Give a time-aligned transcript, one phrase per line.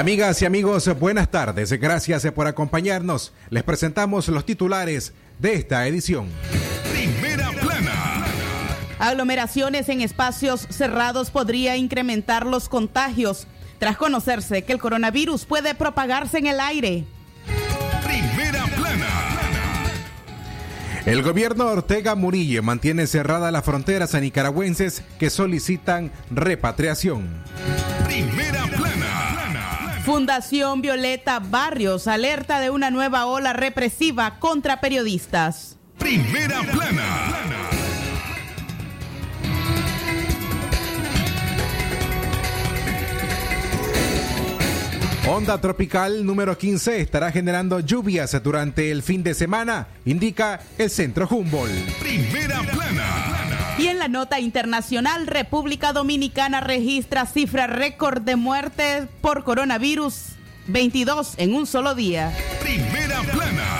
[0.00, 1.70] Amigas y amigos, buenas tardes.
[1.78, 3.34] Gracias por acompañarnos.
[3.50, 6.30] Les presentamos los titulares de esta edición.
[6.90, 8.24] Primera plana.
[8.98, 13.46] Aglomeraciones en espacios cerrados podría incrementar los contagios
[13.78, 17.04] tras conocerse que el coronavirus puede propagarse en el aire.
[18.02, 19.06] Primera plana.
[21.04, 27.44] El gobierno Ortega Murillo mantiene cerradas las fronteras a nicaragüenses que solicitan repatriación.
[30.10, 35.76] Fundación Violeta Barrios alerta de una nueva ola represiva contra periodistas.
[35.98, 37.28] Primera plana.
[45.28, 51.28] Onda tropical número 15 estará generando lluvias durante el fin de semana, indica el centro
[51.30, 51.88] Humboldt.
[52.00, 53.39] Primera plana.
[53.80, 60.32] Y en la nota internacional, República Dominicana registra cifra récord de muertes por coronavirus,
[60.66, 62.30] 22 en un solo día.
[62.60, 63.79] Primera plana.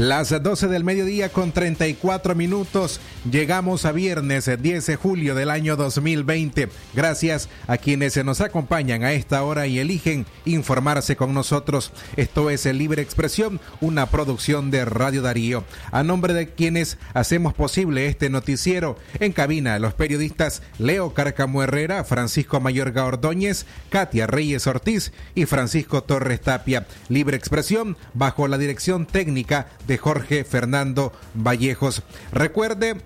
[0.00, 3.02] Las 12 del mediodía con 34 minutos.
[3.30, 6.70] Llegamos a viernes 10 de julio del año 2020.
[6.94, 11.92] Gracias a quienes se nos acompañan a esta hora y eligen informarse con nosotros.
[12.16, 15.64] Esto es Libre Expresión, una producción de Radio Darío.
[15.92, 22.04] A nombre de quienes hacemos posible este noticiero, en cabina los periodistas Leo Carcamo Herrera,
[22.04, 26.86] Francisco Mayorga Ordóñez, Katia Reyes Ortiz y Francisco Torres Tapia.
[27.10, 32.02] Libre Expresión bajo la dirección técnica de Jorge Fernando Vallejos.
[32.32, 32.96] Recuerde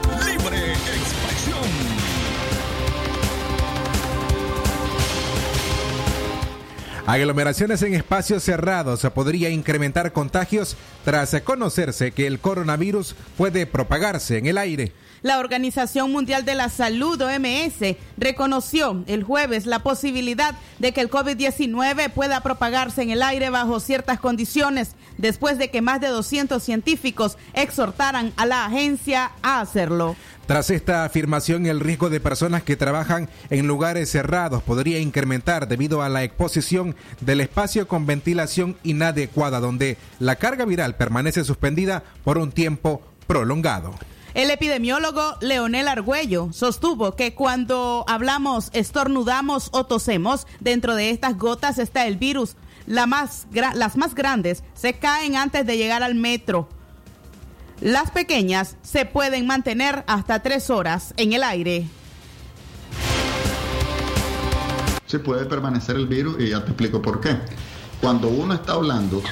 [7.08, 10.76] Aglomeraciones en espacios cerrados podría incrementar contagios
[11.06, 14.92] tras conocerse que el coronavirus puede propagarse en el aire.
[15.22, 21.10] La Organización Mundial de la Salud, OMS, reconoció el jueves la posibilidad de que el
[21.10, 26.62] COVID-19 pueda propagarse en el aire bajo ciertas condiciones, después de que más de 200
[26.62, 30.18] científicos exhortaran a la agencia a hacerlo.
[30.48, 36.02] Tras esta afirmación, el riesgo de personas que trabajan en lugares cerrados podría incrementar debido
[36.02, 42.38] a la exposición del espacio con ventilación inadecuada, donde la carga viral permanece suspendida por
[42.38, 43.94] un tiempo prolongado.
[44.36, 51.78] El epidemiólogo Leonel Argüello sostuvo que cuando hablamos, estornudamos o tosemos, dentro de estas gotas
[51.78, 52.56] está el virus.
[52.86, 56.70] Las más grandes se caen antes de llegar al metro.
[57.82, 61.88] Las pequeñas se pueden mantener hasta tres horas en el aire.
[65.08, 67.38] se puede permanecer el virus y ya te explico por qué.
[68.02, 69.24] Cuando uno está hablando,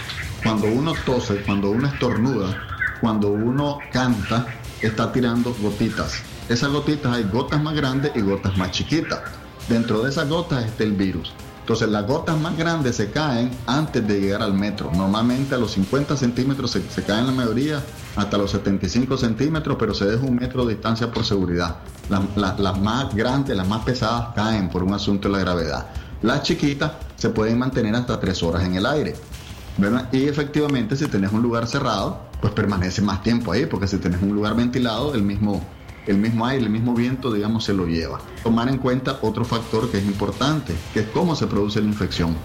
[0.42, 2.57] cuando uno tose, cuando uno estornuda,
[3.01, 4.47] cuando uno canta,
[4.81, 6.21] está tirando gotitas.
[6.47, 9.19] Esas gotitas hay gotas más grandes y gotas más chiquitas.
[9.68, 11.33] Dentro de esas gotas está el virus.
[11.59, 14.92] Entonces las gotas más grandes se caen antes de llegar al metro.
[14.94, 17.83] Normalmente a los 50 centímetros se, se caen la mayoría,
[18.15, 21.77] hasta los 75 centímetros, pero se deja un metro de distancia por seguridad.
[22.09, 25.88] Las, más grandes, las más pesadas caen por un asunto de la gravedad.
[26.21, 29.15] Las chiquitas se pueden mantener hasta 3 horas en el aire.
[30.12, 34.21] Y efectivamente si tenés un lugar cerrado, pues permanece más tiempo ahí, porque si tenés
[34.21, 35.61] un lugar ventilado, el mismo,
[36.07, 38.19] el mismo aire, el mismo viento, digamos, se lo lleva.
[38.44, 42.35] Tomar en cuenta otro factor que es importante, que es cómo se produce la infección.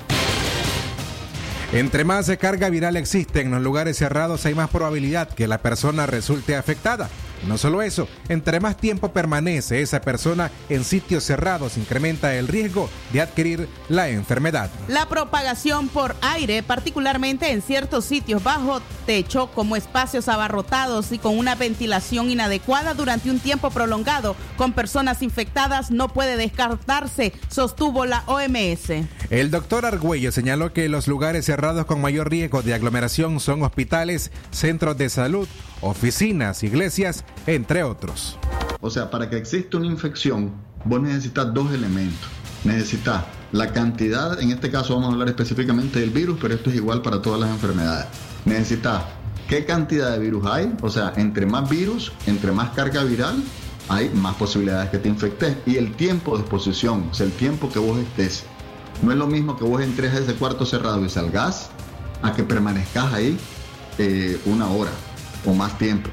[1.73, 6.05] Entre más carga viral existe en los lugares cerrados, hay más probabilidad que la persona
[6.05, 7.09] resulte afectada.
[7.47, 12.91] No solo eso, entre más tiempo permanece esa persona en sitios cerrados, incrementa el riesgo
[13.13, 14.71] de adquirir la enfermedad.
[14.89, 21.39] La propagación por aire, particularmente en ciertos sitios bajo techo, como espacios abarrotados y con
[21.39, 28.23] una ventilación inadecuada durante un tiempo prolongado con personas infectadas, no puede descartarse, sostuvo la
[28.27, 28.91] OMS.
[29.31, 34.31] El doctor Argüello señaló que los lugares cerrados con mayor riesgo de aglomeración son hospitales,
[34.51, 35.49] centros de salud,
[35.81, 38.39] oficinas, iglesias, entre otros.
[38.81, 40.53] O sea, para que exista una infección,
[40.85, 42.29] vos necesitas dos elementos.
[42.65, 46.77] Necesitas la cantidad, en este caso vamos a hablar específicamente del virus, pero esto es
[46.77, 48.07] igual para todas las enfermedades.
[48.45, 49.03] Necesitas
[49.49, 53.43] qué cantidad de virus hay, o sea, entre más virus, entre más carga viral,
[53.89, 55.57] hay más posibilidades que te infectes.
[55.67, 58.45] Y el tiempo de exposición, o sea, el tiempo que vos estés.
[59.03, 61.71] No es lo mismo que vos entres a ese cuarto cerrado y salgas
[62.23, 63.37] a que permanezcas ahí
[63.99, 64.91] eh, una hora
[65.47, 66.11] o más tiempo.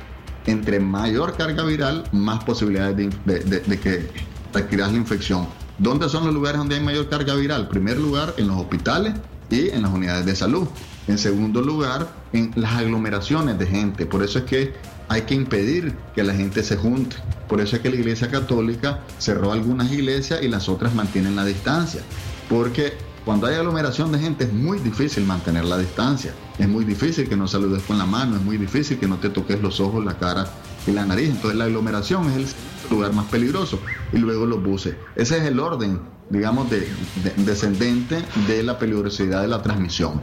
[0.47, 4.09] Entre mayor carga viral, más posibilidades de, que
[4.53, 5.47] adquieras la infección.
[5.77, 7.61] ¿Dónde son los lugares donde hay mayor carga viral?
[7.61, 9.13] En primer lugar, en los hospitales
[9.51, 10.67] y en las unidades de salud.
[11.07, 14.05] En segundo lugar, en las aglomeraciones de gente.
[14.05, 14.73] Por eso es que
[15.09, 17.15] hay que impedir que la gente se junte.
[17.47, 21.45] Por eso es que la Iglesia Católica cerró algunas iglesias y las otras mantienen la
[21.45, 22.01] distancia.
[22.49, 22.93] Porque
[23.27, 26.33] cuando hay aglomeración de gente es muy difícil mantener la distancia.
[26.57, 29.29] Es muy difícil que no saludes con la mano, es muy difícil que no te
[29.29, 30.47] toques los ojos, la cara
[30.87, 31.31] y la nariz.
[31.31, 33.81] Entonces la aglomeración es el lugar más peligroso.
[34.13, 34.95] Y luego los buses.
[35.17, 36.87] Ese es el orden, digamos, de-
[37.21, 40.21] de- descendente de la peligrosidad de la transmisión.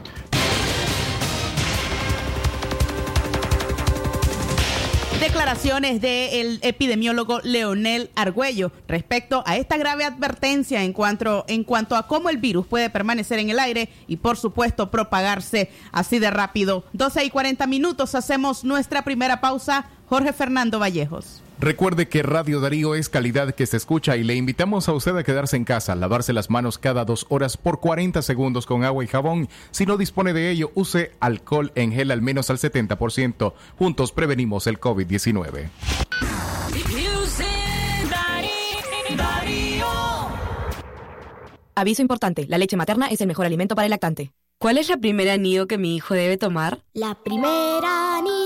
[5.44, 12.06] Declaraciones del epidemiólogo Leonel Argüello respecto a esta grave advertencia en cuanto, en cuanto a
[12.06, 16.84] cómo el virus puede permanecer en el aire y, por supuesto, propagarse así de rápido.
[16.94, 19.84] 12 y 40 minutos, hacemos nuestra primera pausa.
[20.08, 21.43] Jorge Fernando Vallejos.
[21.64, 25.24] Recuerde que Radio Darío es calidad que se escucha y le invitamos a usted a
[25.24, 29.06] quedarse en casa, lavarse las manos cada dos horas por 40 segundos con agua y
[29.06, 29.48] jabón.
[29.70, 33.54] Si no dispone de ello, use alcohol en gel al menos al 70%.
[33.78, 35.70] Juntos prevenimos el COVID-19.
[41.76, 44.32] Aviso importante, la leche materna es el mejor alimento para el lactante.
[44.58, 46.84] ¿Cuál es la primera nido que mi hijo debe tomar?
[46.92, 48.43] La primera nido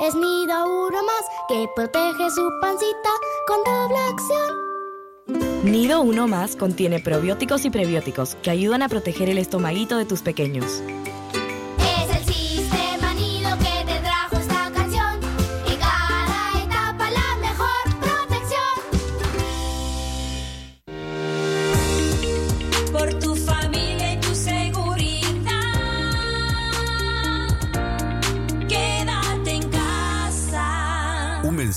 [0.00, 3.10] es nido uno más que protege su pancita
[3.46, 4.70] con doble acción.
[5.64, 10.22] Nido Uno Más contiene probióticos y prebióticos que ayudan a proteger el estomaguito de tus
[10.22, 10.82] pequeños.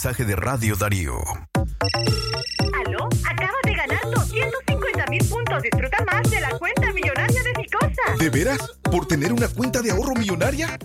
[0.03, 1.17] Mensaje de Radio Darío.
[2.85, 3.07] ¿Aló?
[3.25, 5.63] Acabas de ganar 250 mil puntos.
[5.63, 8.17] Disfruta más de la cuenta millonaria de Ficosa.
[8.19, 8.59] ¿De veras?
[8.81, 10.77] ¿Por tener una cuenta de ahorro millonaria?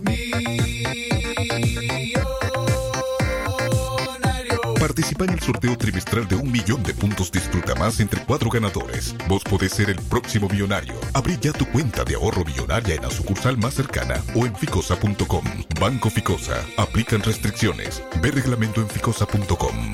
[4.99, 9.14] Participa en el sorteo trimestral de un millón de puntos Disfruta Más entre cuatro ganadores.
[9.28, 10.95] Vos podés ser el próximo millonario.
[11.14, 15.45] Abrí ya tu cuenta de ahorro millonaria en la sucursal más cercana o en ficosa.com.
[15.81, 16.67] Banco Ficosa.
[16.76, 18.02] Aplican restricciones.
[18.21, 19.93] Ve reglamento en ficosa.com.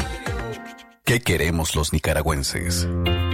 [1.05, 2.89] ¿Qué queremos los nicaragüenses?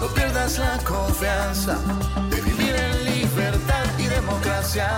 [0.00, 1.78] No pierdas la confianza
[2.30, 4.88] de vivir en libertad y democracia.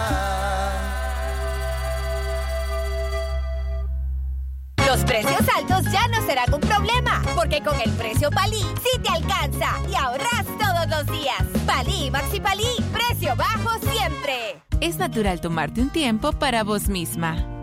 [4.87, 9.11] Los precios altos ya no serán un problema, porque con el precio Palí sí te
[9.11, 11.43] alcanza y ahorras todos los días.
[11.67, 14.63] Palí Maxi Palí, precio bajo siempre.
[14.81, 17.58] Es natural tomarte un tiempo para vos misma.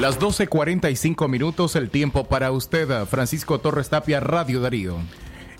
[0.00, 4.98] Las 12.45 minutos, el tiempo para usted, Francisco Torres Tapia, Radio Darío.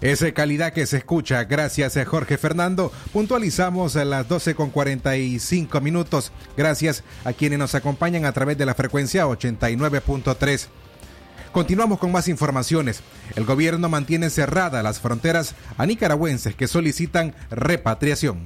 [0.03, 2.93] Esa calidad que se escucha, gracias a Jorge Fernando.
[3.15, 6.33] Puntualizamos a las 12 con 45 minutos.
[6.55, 10.67] Gracias a quienes nos acompañan a través de la frecuencia 89.3.
[11.51, 13.01] Continuamos con más informaciones.
[13.37, 18.45] El gobierno mantiene cerradas las fronteras a nicaragüenses que solicitan repatriación.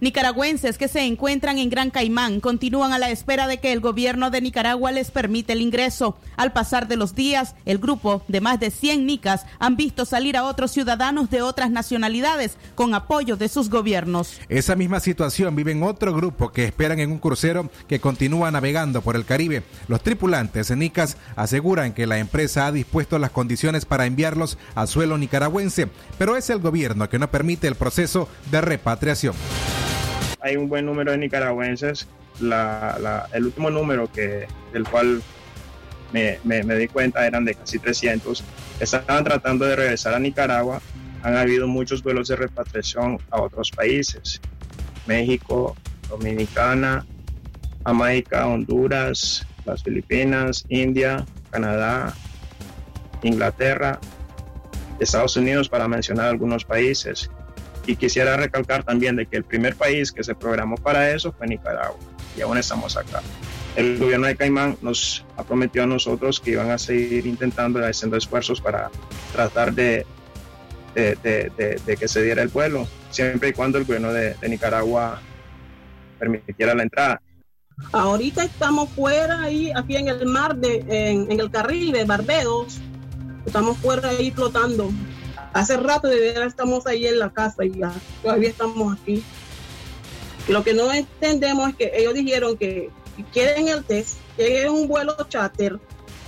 [0.00, 4.30] Nicaragüenses que se encuentran en Gran Caimán continúan a la espera de que el gobierno
[4.30, 6.16] de Nicaragua les permita el ingreso.
[6.36, 10.36] Al pasar de los días, el grupo de más de 100 nicas han visto salir
[10.36, 14.40] a otros ciudadanos de otras nacionalidades con apoyo de sus gobiernos.
[14.48, 19.02] Esa misma situación vive en otro grupo que esperan en un crucero que continúa navegando
[19.02, 19.64] por el Caribe.
[19.88, 25.18] Los tripulantes nicas aseguran que la empresa ha dispuesto las condiciones para enviarlos a suelo
[25.18, 25.88] nicaragüense,
[26.18, 29.34] pero es el gobierno que no permite el proceso de repatriación
[30.40, 32.06] hay un buen número de nicaragüenses.
[32.40, 35.22] La, la, el último número que, del cual
[36.12, 38.44] me, me, me, di cuenta eran de casi 300.
[38.80, 40.80] Estaban tratando de regresar a Nicaragua.
[41.22, 44.40] Han habido muchos vuelos de repatriación a otros países.
[45.06, 45.76] México,
[46.08, 47.04] Dominicana,
[47.84, 52.14] Jamaica, Honduras, las Filipinas, India, Canadá,
[53.22, 53.98] Inglaterra,
[55.00, 57.30] Estados Unidos, para mencionar algunos países.
[57.88, 61.46] Y quisiera recalcar también de que el primer país que se programó para eso fue
[61.46, 61.96] Nicaragua
[62.36, 63.22] y aún estamos acá.
[63.76, 68.18] El gobierno de Caimán nos ha prometido a nosotros que iban a seguir intentando, haciendo
[68.18, 68.90] esfuerzos para
[69.32, 70.04] tratar de,
[70.94, 75.22] de, que se diera el vuelo, siempre y cuando el gobierno de, Nicaragua
[76.18, 77.22] permitiera la entrada.
[77.92, 82.80] Ahorita estamos fuera ahí, aquí en el mar, de, en, en el carril de Barbados.
[83.46, 84.90] Estamos fuera ahí flotando.
[85.52, 89.22] Hace rato de verdad estamos ahí en la casa y ya todavía estamos aquí.
[90.48, 92.90] Lo que no entendemos es que ellos dijeron que
[93.32, 95.78] quieren el test, quieren un vuelo charter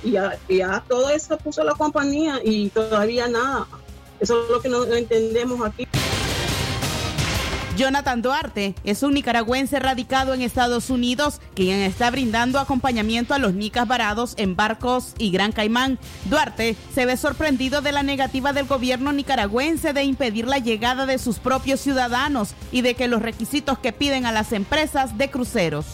[0.02, 3.66] y ya, ya todo eso puso la compañía y todavía nada.
[4.18, 5.86] Eso es lo que no entendemos aquí.
[7.84, 13.54] Jonathan Duarte es un nicaragüense radicado en Estados Unidos quien está brindando acompañamiento a los
[13.54, 15.98] nicas varados en barcos y Gran Caimán.
[16.26, 21.16] Duarte se ve sorprendido de la negativa del gobierno nicaragüense de impedir la llegada de
[21.16, 25.86] sus propios ciudadanos y de que los requisitos que piden a las empresas de cruceros.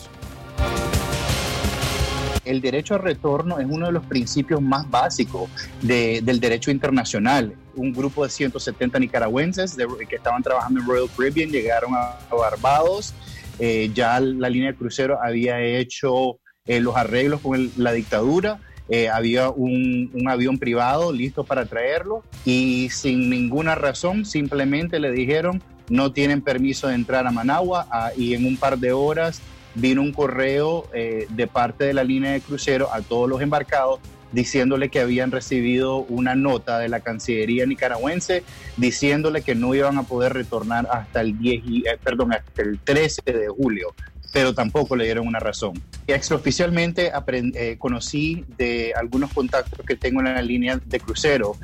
[2.44, 5.50] el derecho al retorno es uno de los principios más básicos
[5.82, 7.54] de- del derecho internacional.
[7.76, 9.76] Un grupo de 170 nicaragüenses
[10.08, 13.14] que estaban trabajando en Royal Caribbean llegaron a, Barbados.
[13.58, 18.58] Eh, ya la línea de crucero había hecho eh, los arreglos con la dictadura.
[18.88, 25.60] Eh, había un, avión privado listo para traerlo y sin ninguna razón simplemente le dijeron
[25.88, 29.40] no tienen permiso de entrar a Managua ah, y en un par de horas
[29.74, 33.98] vino un correo de parte de la línea de crucero a todos los embarcados
[34.32, 38.42] diciéndole que habían recibido una nota de la Cancillería nicaragüense
[38.76, 42.78] diciéndole que no iban a poder retornar hasta el 10 y- eh, perdón, hasta el
[42.80, 43.94] 13 de julio,
[44.32, 45.74] pero tampoco le dieron una razón.
[46.06, 51.56] Y extraoficialmente eh, conocí de algunos contactos que tengo en la línea de crucero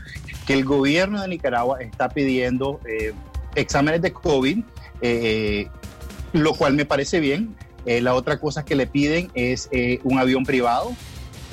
[0.46, 3.12] que el gobierno de Nicaragua está pidiendo eh,
[3.54, 4.58] exámenes de COVID,
[5.02, 5.66] eh,
[6.32, 7.54] lo cual me parece bien.
[7.84, 10.92] Eh, la otra cosa que le piden es eh, un avión privado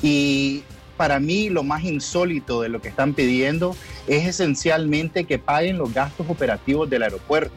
[0.02, 0.62] y
[1.00, 3.74] para mí lo más insólito de lo que están pidiendo
[4.06, 7.54] es esencialmente que paguen los gastos operativos del aeropuerto.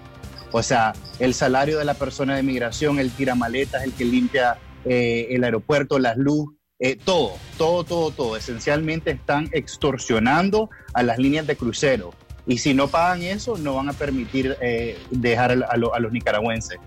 [0.54, 5.28] O sea, el salario de la persona de migración, el tiramaletas, el que limpia eh,
[5.32, 8.38] el aeropuerto, las luz, eh, todo, todo, todo, todo.
[8.38, 12.14] Esencialmente están extorsionando a las líneas de crucero.
[12.48, 16.00] Y si no pagan eso, no van a permitir eh, dejar a, a lo- a
[16.00, 16.78] los nicaragüenses.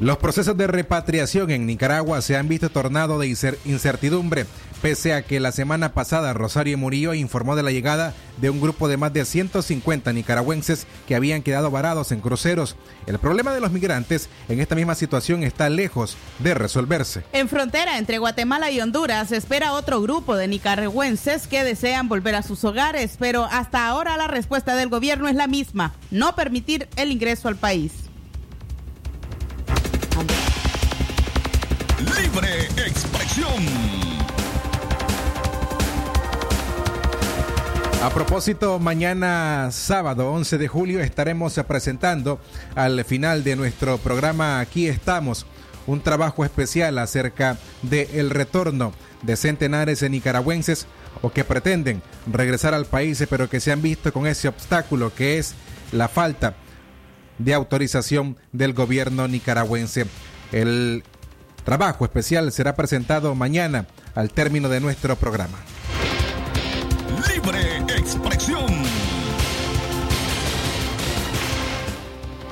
[0.00, 4.46] Los procesos de repatriación en Nicaragua se han visto tornado de incer- incertidumbre,
[4.80, 8.88] pese a que la semana pasada Rosario Murillo informó de la llegada de un grupo
[8.88, 12.76] de más de 150 nicaragüenses que habían quedado varados en cruceros.
[13.06, 17.22] El problema de los migrantes en esta misma situación está lejos de resolverse.
[17.34, 22.42] En frontera entre Guatemala y Honduras espera otro grupo de nicaragüenses que desean volver a
[22.42, 27.12] sus hogares, pero hasta ahora la respuesta del gobierno es la misma, no permitir el
[27.12, 27.92] ingreso al país.
[32.32, 33.66] Expresión.
[38.04, 42.40] A propósito, mañana sábado 11 de julio estaremos presentando
[42.76, 45.44] al final de nuestro programa Aquí estamos,
[45.88, 50.86] un trabajo especial acerca del retorno de centenares de nicaragüenses
[51.22, 55.38] o que pretenden regresar al país pero que se han visto con ese obstáculo que
[55.38, 55.54] es
[55.90, 56.54] la falta
[57.38, 60.06] de autorización del gobierno nicaragüense.
[60.52, 61.02] El
[61.62, 65.58] trabajo especial será presentado mañana al término de nuestro programa.
[67.28, 68.66] Libre expresión.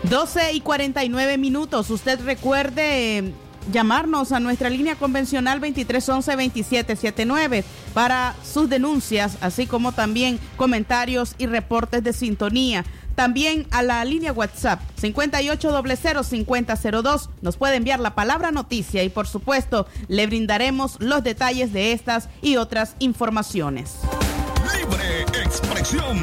[0.04, 1.90] 12 y 49 minutos.
[1.90, 3.32] Usted recuerde eh,
[3.72, 12.02] llamarnos a nuestra línea convencional 2311-2779 para sus denuncias, así como también comentarios y reportes
[12.04, 12.84] de sintonía.
[13.18, 19.88] También a la línea WhatsApp 58005002 nos puede enviar la palabra noticia y por supuesto
[20.06, 23.96] le brindaremos los detalles de estas y otras informaciones.
[24.72, 26.22] Libre expresión.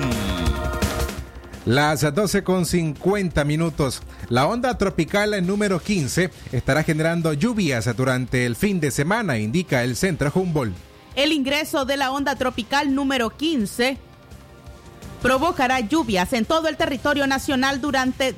[1.66, 4.02] Las 12 con 50 minutos.
[4.30, 9.98] La onda tropical número 15 estará generando lluvias durante el fin de semana, indica el
[9.98, 10.78] centro Humboldt.
[11.18, 13.98] El ingreso de la onda tropical número 15
[15.26, 18.36] provocará lluvias en todo el territorio nacional durante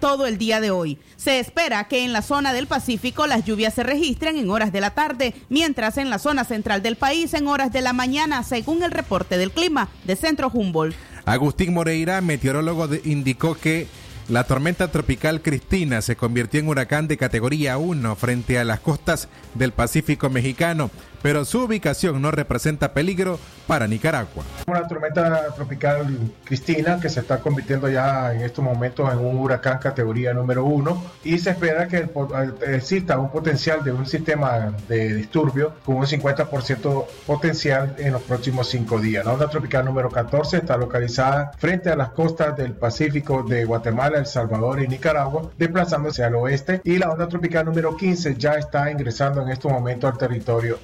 [0.00, 0.98] todo el día de hoy.
[1.16, 4.82] Se espera que en la zona del Pacífico las lluvias se registren en horas de
[4.82, 8.82] la tarde, mientras en la zona central del país en horas de la mañana, según
[8.82, 10.94] el reporte del clima de Centro Humboldt.
[11.24, 13.88] Agustín Moreira, meteorólogo, indicó que
[14.28, 19.28] la tormenta tropical Cristina se convirtió en huracán de categoría 1 frente a las costas
[19.54, 20.90] del Pacífico mexicano,
[21.22, 24.44] pero su ubicación no representa peligro para Nicaragua.
[24.66, 26.06] Una tormenta tropical
[26.44, 31.02] Cristina que se está convirtiendo ya en estos momentos en un huracán categoría número uno
[31.24, 32.08] y se espera que
[32.66, 38.68] exista un potencial de un sistema de disturbio con un 50% potencial en los próximos
[38.68, 39.24] cinco días.
[39.24, 44.18] La onda tropical número 14 está localizada frente a las costas del Pacífico de Guatemala,
[44.18, 48.90] El Salvador y Nicaragua, desplazándose al oeste y la onda tropical número 15 ya está
[48.90, 50.78] ingresando en este momento al territorio.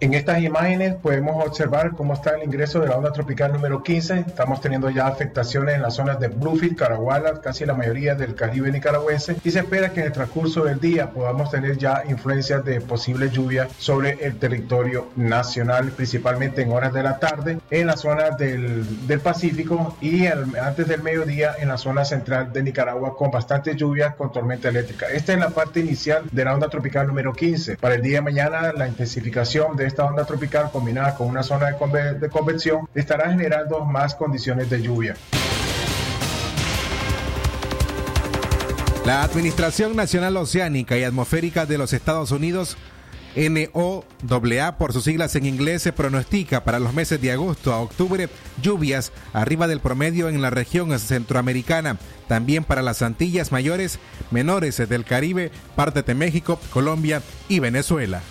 [0.00, 4.20] En estas imágenes podemos observar cómo está el ingreso de la onda tropical número 15.
[4.20, 8.70] Estamos teniendo ya afectaciones en las zonas de Bluefield, Caraguala, casi la mayoría del Caribe
[8.70, 12.80] nicaragüense y se espera que en el transcurso del día podamos tener ya influencias de
[12.80, 18.30] posible lluvia sobre el territorio nacional, principalmente en horas de la tarde en la zona
[18.30, 23.74] del, del Pacífico y antes del mediodía en la zona central de Nicaragua con bastante
[23.74, 25.06] lluvia con tormenta eléctrica.
[25.06, 27.76] Esta es la parte inicial de la onda tropical número 15.
[27.76, 31.70] Para el día de mañana la intensificación de esta onda tropical combinada con una zona
[31.70, 35.16] de, de convección estará generando más condiciones de lluvia.
[39.06, 42.76] La Administración Nacional Oceánica y Atmosférica de los Estados Unidos
[43.36, 48.28] NOAA por sus siglas en inglés se pronostica para los meses de agosto a octubre
[48.60, 51.98] lluvias arriba del promedio en la región centroamericana,
[52.28, 53.98] también para las Antillas mayores,
[54.30, 58.22] menores del Caribe, parte de México, Colombia y Venezuela.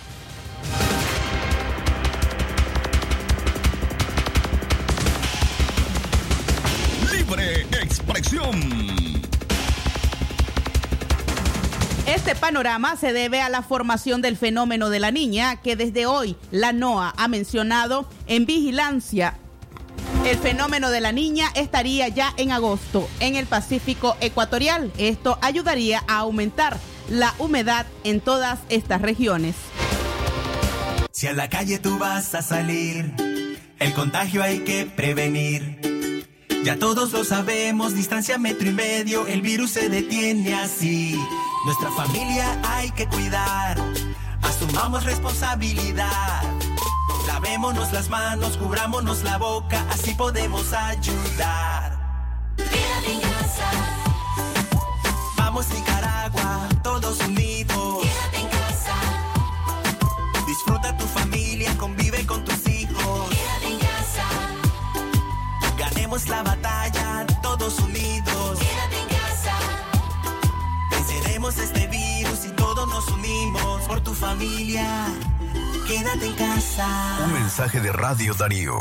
[12.46, 16.72] Panorama se debe a la formación del fenómeno de la niña que desde hoy la
[16.72, 19.36] NOAA ha mencionado en vigilancia.
[20.24, 24.92] El fenómeno de la niña estaría ya en agosto en el Pacífico ecuatorial.
[24.96, 26.78] Esto ayudaría a aumentar
[27.10, 29.56] la humedad en todas estas regiones.
[31.10, 33.12] Si a la calle tú vas a salir,
[33.80, 35.95] el contagio hay que prevenir.
[36.64, 41.18] Ya todos lo sabemos, distancia metro y medio, el virus se detiene así.
[41.64, 43.76] Nuestra familia hay que cuidar,
[44.42, 46.42] asumamos responsabilidad.
[47.26, 52.54] Lavémonos las manos, cubrámonos la boca, así podemos ayudar.
[52.56, 53.70] Quédate en casa,
[55.36, 58.05] Vamos Nicaragua, todos unidos.
[66.24, 68.58] La batalla, todos unidos.
[68.58, 69.54] quédate en casa,
[70.90, 75.08] Venceremos este virus y todos nos unimos por tu familia.
[75.86, 77.18] Quédate en casa.
[77.22, 78.78] Un mensaje de Radio Darío.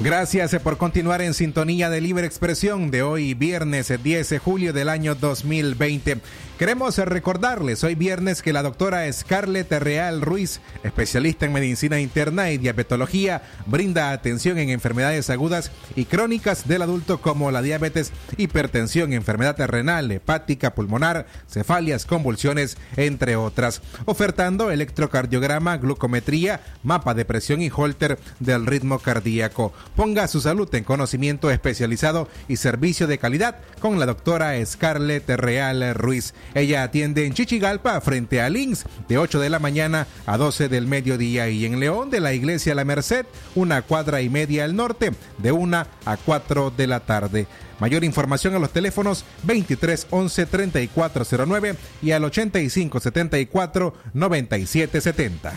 [0.00, 4.38] Gracias eh, por continuar en sintonía de Libre Expresión de hoy, viernes eh, 10 de
[4.38, 6.20] julio del año 2020.
[6.58, 12.58] Queremos recordarles hoy viernes que la doctora Scarlett Real Ruiz, especialista en medicina interna y
[12.58, 19.56] diabetología, brinda atención en enfermedades agudas y crónicas del adulto como la diabetes, hipertensión, enfermedad
[19.66, 28.16] renal, hepática, pulmonar, cefalias, convulsiones, entre otras, ofertando electrocardiograma, glucometría, mapa de presión y holter
[28.38, 29.72] del ritmo cardíaco.
[29.96, 35.96] Ponga su salud en conocimiento especializado y servicio de calidad con la doctora Scarlett Real
[35.96, 36.32] Ruiz.
[36.54, 40.86] Ella atiende en Chichigalpa frente a Links de 8 de la mañana a 12 del
[40.86, 45.12] mediodía y en León de la Iglesia La Merced, una cuadra y media al norte
[45.38, 47.46] de 1 a 4 de la tarde.
[47.80, 55.52] Mayor información a los teléfonos 23 11 3409 y al 85 74 97 70.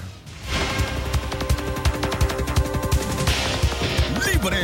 [4.32, 4.58] Libre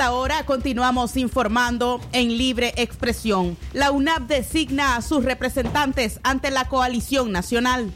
[0.00, 3.58] esta hora continuamos informando en libre expresión.
[3.74, 7.92] La UNAP designa a sus representantes ante la coalición nacional.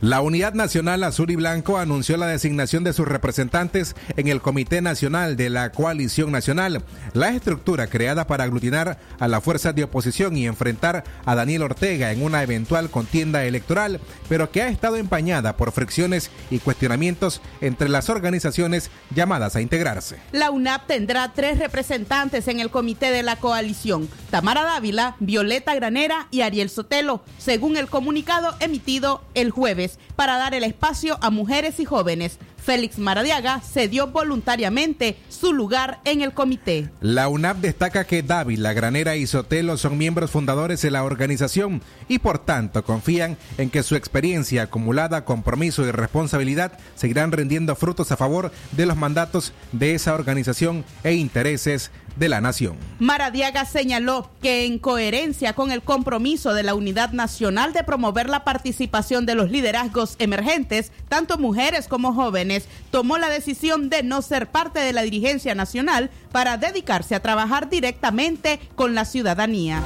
[0.00, 4.80] La Unidad Nacional Azul y Blanco anunció la designación de sus representantes en el Comité
[4.80, 6.84] Nacional de la Coalición Nacional,
[7.14, 12.12] la estructura creada para aglutinar a la fuerza de oposición y enfrentar a Daniel Ortega
[12.12, 17.88] en una eventual contienda electoral, pero que ha estado empañada por fricciones y cuestionamientos entre
[17.88, 20.20] las organizaciones llamadas a integrarse.
[20.30, 26.28] La UNAP tendrá tres representantes en el comité de la coalición, Tamara Dávila, Violeta Granera
[26.30, 31.80] y Ariel Sotelo, según el comunicado emitido el jueves para dar el espacio a mujeres
[31.80, 32.38] y jóvenes.
[32.68, 36.90] Félix Maradiaga cedió voluntariamente su lugar en el comité.
[37.00, 42.18] La UNAP destaca que Dávila, Granera y Sotelo son miembros fundadores de la organización y
[42.18, 48.18] por tanto confían en que su experiencia acumulada, compromiso y responsabilidad seguirán rendiendo frutos a
[48.18, 52.76] favor de los mandatos de esa organización e intereses de la nación.
[52.98, 58.44] Maradiaga señaló que en coherencia con el compromiso de la Unidad Nacional de promover la
[58.44, 62.57] participación de los liderazgos emergentes, tanto mujeres como jóvenes,
[62.90, 67.70] tomó la decisión de no ser parte de la dirigencia nacional para dedicarse a trabajar
[67.70, 69.82] directamente con la ciudadanía.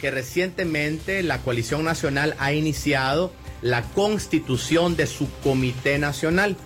[0.00, 3.32] Que recientemente la coalición nacional ha iniciado
[3.62, 6.56] la constitución de su comité nacional,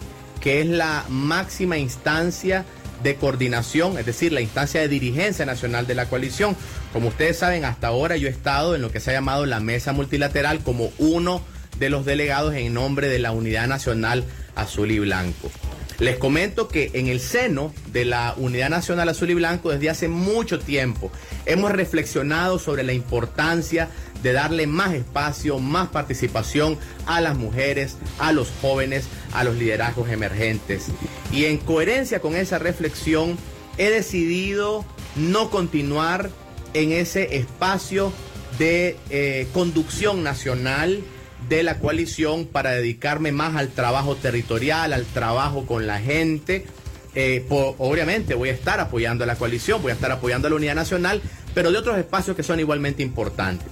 [0.40, 2.64] que es la máxima instancia
[3.02, 6.56] de coordinación, es decir, la instancia de dirigencia nacional de la coalición.
[6.92, 9.60] Como ustedes saben, hasta ahora yo he estado en lo que se ha llamado la
[9.60, 11.42] mesa multilateral como uno
[11.78, 14.24] de los delegados en nombre de la Unidad Nacional
[14.58, 15.50] Azul y Blanco.
[15.98, 20.08] Les comento que en el seno de la Unidad Nacional Azul y Blanco desde hace
[20.08, 21.10] mucho tiempo
[21.44, 23.88] hemos reflexionado sobre la importancia
[24.22, 30.08] de darle más espacio, más participación a las mujeres, a los jóvenes, a los liderazgos
[30.10, 30.86] emergentes.
[31.32, 33.36] Y en coherencia con esa reflexión,
[33.76, 34.84] he decidido
[35.16, 36.30] no continuar
[36.74, 38.12] en ese espacio
[38.58, 41.02] de eh, conducción nacional
[41.48, 46.66] de la coalición para dedicarme más al trabajo territorial, al trabajo con la gente.
[47.14, 50.56] Eh, obviamente voy a estar apoyando a la coalición, voy a estar apoyando a la
[50.56, 51.20] unidad nacional,
[51.54, 53.66] pero de otros espacios que son igualmente importantes.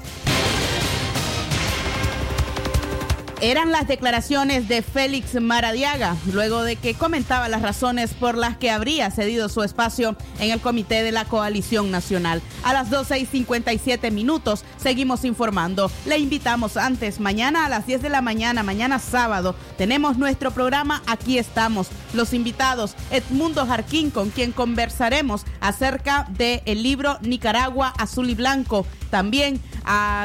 [3.42, 8.70] Eran las declaraciones de Félix Maradiaga, luego de que comentaba las razones por las que
[8.70, 12.40] habría cedido su espacio en el comité de la coalición nacional.
[12.62, 15.90] A las 12 y 57 minutos seguimos informando.
[16.06, 21.02] Le invitamos antes, mañana a las 10 de la mañana, mañana sábado, tenemos nuestro programa
[21.06, 21.88] Aquí estamos.
[22.14, 28.86] Los invitados, Edmundo Jarquín, con quien conversaremos acerca del el libro Nicaragua Azul y Blanco.
[29.10, 29.60] También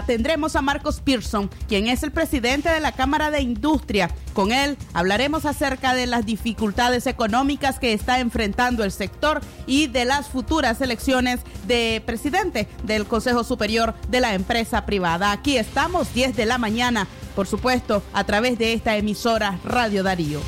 [0.07, 4.09] tendremos a Marcos Pearson, quien es el presidente de la Cámara de Industria.
[4.33, 10.05] Con él hablaremos acerca de las dificultades económicas que está enfrentando el sector y de
[10.05, 15.31] las futuras elecciones de presidente del Consejo Superior de la empresa privada.
[15.31, 20.41] Aquí estamos, 10 de la mañana, por supuesto, a través de esta emisora Radio Darío.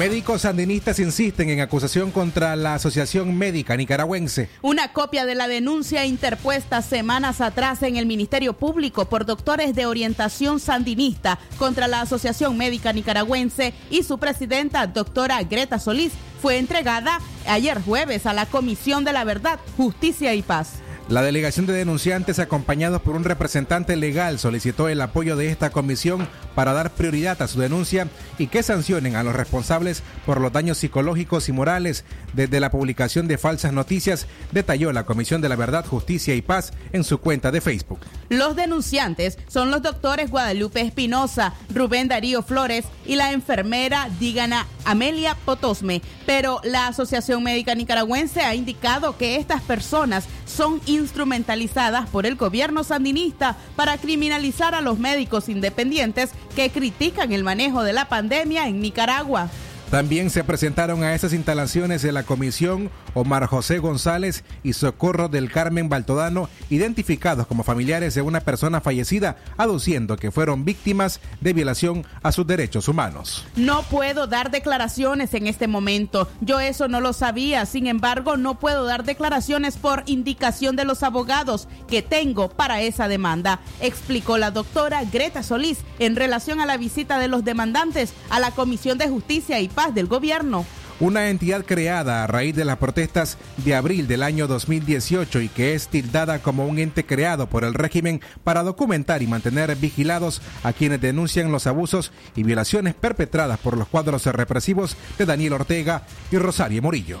[0.00, 4.48] Médicos sandinistas insisten en acusación contra la Asociación Médica Nicaragüense.
[4.62, 9.84] Una copia de la denuncia interpuesta semanas atrás en el Ministerio Público por doctores de
[9.84, 17.20] orientación sandinista contra la Asociación Médica Nicaragüense y su presidenta, doctora Greta Solís, fue entregada
[17.46, 20.76] ayer jueves a la Comisión de la Verdad, Justicia y Paz.
[21.10, 26.28] La delegación de denunciantes, acompañados por un representante legal, solicitó el apoyo de esta comisión
[26.54, 28.06] para dar prioridad a su denuncia
[28.38, 33.26] y que sancionen a los responsables por los daños psicológicos y morales desde la publicación
[33.26, 37.50] de falsas noticias, detalló la Comisión de la Verdad, Justicia y Paz en su cuenta
[37.50, 37.98] de Facebook.
[38.28, 45.36] Los denunciantes son los doctores Guadalupe Espinosa, Rubén Darío Flores y la enfermera Dígana Amelia
[45.44, 46.02] Potosme.
[46.24, 52.84] Pero la Asociación Médica Nicaragüense ha indicado que estas personas son instrumentalizadas por el gobierno
[52.84, 58.80] sandinista para criminalizar a los médicos independientes que critican el manejo de la pandemia en
[58.80, 59.50] Nicaragua.
[59.90, 65.50] También se presentaron a estas instalaciones de la comisión Omar José González y Socorro del
[65.50, 72.06] Carmen Baltodano, identificados como familiares de una persona fallecida, aduciendo que fueron víctimas de violación
[72.22, 73.44] a sus derechos humanos.
[73.56, 76.28] No puedo dar declaraciones en este momento.
[76.40, 77.66] Yo eso no lo sabía.
[77.66, 83.08] Sin embargo, no puedo dar declaraciones por indicación de los abogados que tengo para esa
[83.08, 88.38] demanda, explicó la doctora Greta Solís en relación a la visita de los demandantes a
[88.38, 90.66] la Comisión de Justicia y Paz del gobierno.
[91.00, 95.74] Una entidad creada a raíz de las protestas de abril del año 2018 y que
[95.74, 100.74] es tildada como un ente creado por el régimen para documentar y mantener vigilados a
[100.74, 106.36] quienes denuncian los abusos y violaciones perpetradas por los cuadros represivos de Daniel Ortega y
[106.36, 107.18] Rosario Morillo.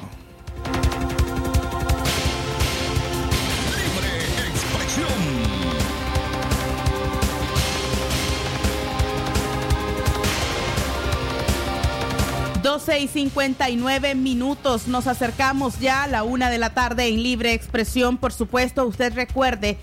[12.62, 14.86] 12 y 59 minutos.
[14.86, 18.18] Nos acercamos ya a la una de la tarde en libre expresión.
[18.18, 19.78] Por supuesto, usted recuerde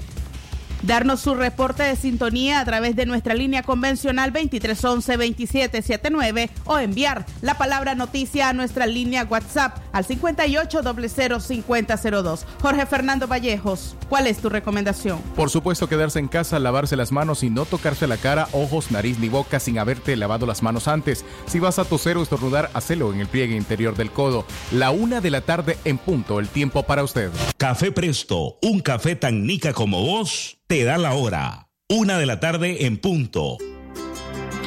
[0.88, 7.58] darnos su reporte de sintonía a través de nuestra línea convencional 2311-2779 o enviar la
[7.58, 12.46] palabra noticia a nuestra línea WhatsApp al 58005002.
[12.62, 15.20] Jorge Fernando Vallejos, ¿cuál es tu recomendación?
[15.36, 19.20] Por supuesto, quedarse en casa, lavarse las manos y no tocarse la cara, ojos, nariz
[19.20, 21.26] ni boca sin haberte lavado las manos antes.
[21.48, 24.46] Si vas a toser o estornudar, hacelo en el pliegue interior del codo.
[24.72, 27.30] La una de la tarde en punto, el tiempo para usted.
[27.58, 31.70] Café Presto, un café tan nica como vos, te da la hora.
[31.90, 33.58] Una de la tarde en punto.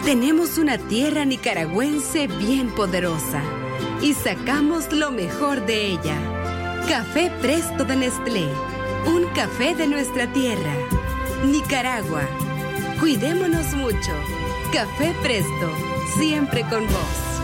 [0.04, 3.42] Tenemos una tierra nicaragüense bien poderosa
[4.00, 6.16] y sacamos lo mejor de ella.
[6.88, 8.48] Café Presto de Nestlé,
[9.06, 10.74] un café de nuestra tierra.
[11.44, 12.22] Nicaragua,
[12.98, 14.12] cuidémonos mucho.
[14.72, 15.70] Café Presto,
[16.16, 17.39] siempre con vos.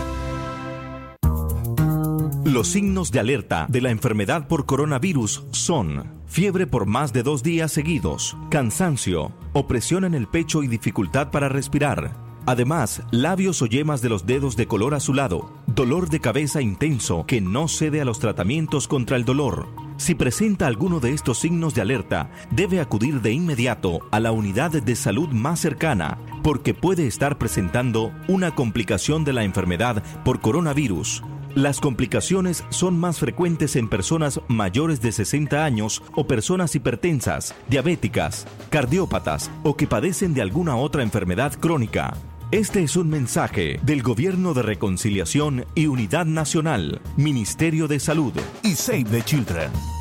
[2.46, 7.42] Los signos de alerta de la enfermedad por coronavirus son fiebre por más de dos
[7.42, 12.16] días seguidos, cansancio, opresión en el pecho y dificultad para respirar.
[12.46, 17.40] Además, labios o yemas de los dedos de color azulado, dolor de cabeza intenso que
[17.40, 19.66] no cede a los tratamientos contra el dolor.
[19.96, 24.70] Si presenta alguno de estos signos de alerta, debe acudir de inmediato a la unidad
[24.70, 31.24] de salud más cercana, porque puede estar presentando una complicación de la enfermedad por coronavirus.
[31.56, 38.46] Las complicaciones son más frecuentes en personas mayores de 60 años o personas hipertensas, diabéticas,
[38.68, 42.12] cardiópatas o que padecen de alguna otra enfermedad crónica.
[42.50, 48.74] Este es un mensaje del Gobierno de Reconciliación y Unidad Nacional, Ministerio de Salud y
[48.74, 49.95] Save the Children.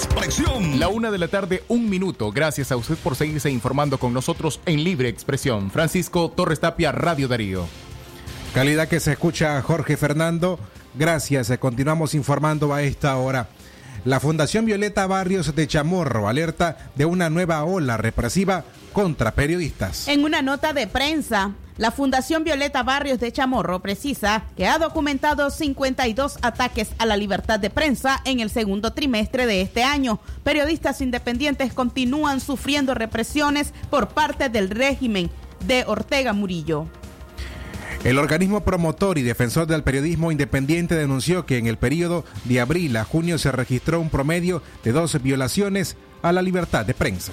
[0.00, 0.80] Expresión.
[0.80, 2.32] La una de la tarde, un minuto.
[2.32, 5.70] Gracias a usted por seguirse informando con nosotros en Libre Expresión.
[5.70, 7.66] Francisco Torres Tapia, Radio Darío.
[8.54, 10.58] Calidad que se escucha Jorge Fernando.
[10.94, 11.50] Gracias.
[11.50, 13.48] eh, Continuamos informando a esta hora.
[14.06, 20.08] La Fundación Violeta Barrios de Chamorro alerta de una nueva ola represiva contra periodistas.
[20.08, 25.50] En una nota de prensa, la Fundación Violeta Barrios de Chamorro precisa que ha documentado
[25.50, 30.20] 52 ataques a la libertad de prensa en el segundo trimestre de este año.
[30.42, 35.30] Periodistas independientes continúan sufriendo represiones por parte del régimen
[35.66, 36.86] de Ortega Murillo.
[38.04, 42.96] El organismo promotor y defensor del periodismo independiente denunció que en el periodo de abril
[42.96, 47.32] a junio se registró un promedio de dos violaciones a la libertad de prensa.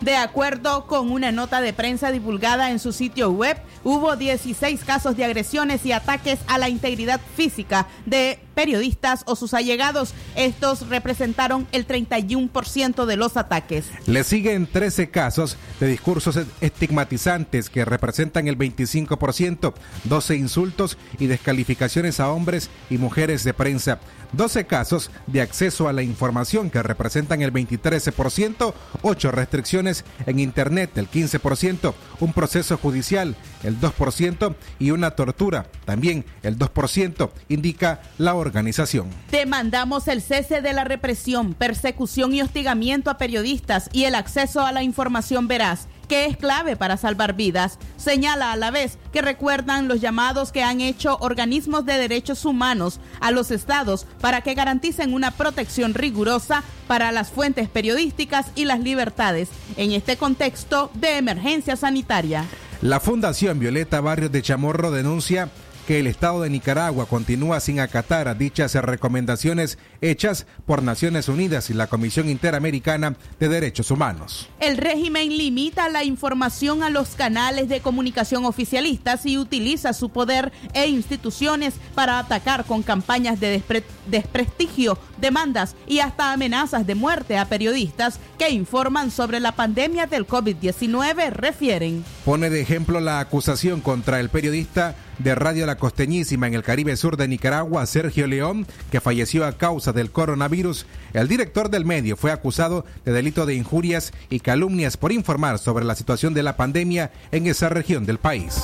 [0.00, 5.16] De acuerdo con una nota de prensa divulgada en su sitio web, hubo 16 casos
[5.16, 10.14] de agresiones y ataques a la integridad física de periodistas o sus allegados.
[10.36, 13.86] Estos representaron el 31% de los ataques.
[14.06, 22.20] Le siguen 13 casos de discursos estigmatizantes que representan el 25%, 12 insultos y descalificaciones
[22.20, 24.00] a hombres y mujeres de prensa,
[24.32, 30.96] 12 casos de acceso a la información que representan el 23%, 8 restricciones en Internet
[30.96, 38.34] el 15%, un proceso judicial el 2% y una tortura también el 2%, indica la
[38.34, 39.08] organización.
[39.30, 44.72] Demandamos el cese de la represión, persecución y hostigamiento a periodistas y el acceso a
[44.72, 47.78] la información veraz que es clave para salvar vidas.
[47.96, 52.98] Señala a la vez que recuerdan los llamados que han hecho organismos de derechos humanos
[53.20, 58.80] a los estados para que garanticen una protección rigurosa para las fuentes periodísticas y las
[58.80, 62.44] libertades en este contexto de emergencia sanitaria.
[62.80, 65.50] La Fundación Violeta Barrios de Chamorro denuncia
[65.88, 71.72] que el Estado de Nicaragua continúa sin acatar dichas recomendaciones hechas por Naciones Unidas y
[71.72, 74.50] la Comisión Interamericana de Derechos Humanos.
[74.60, 80.52] El régimen limita la información a los canales de comunicación oficialistas y utiliza su poder
[80.74, 87.38] e instituciones para atacar con campañas de despre desprestigio, demandas y hasta amenazas de muerte
[87.38, 92.04] a periodistas que informan sobre la pandemia del COVID-19, refieren.
[92.28, 96.94] Pone de ejemplo la acusación contra el periodista de Radio La Costeñísima en el Caribe
[96.94, 100.84] Sur de Nicaragua, Sergio León, que falleció a causa del coronavirus.
[101.14, 105.86] El director del medio fue acusado de delito de injurias y calumnias por informar sobre
[105.86, 108.62] la situación de la pandemia en esa región del país.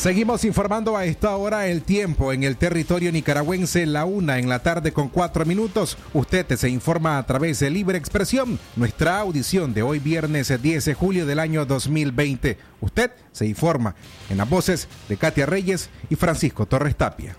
[0.00, 4.60] Seguimos informando a esta hora el tiempo en el territorio nicaragüense, la una en la
[4.60, 5.98] tarde con cuatro minutos.
[6.14, 10.94] Usted se informa a través de Libre Expresión, nuestra audición de hoy viernes 10 de
[10.94, 12.56] julio del año 2020.
[12.80, 13.94] Usted se informa
[14.30, 17.36] en las voces de Katia Reyes y Francisco Torres Tapia.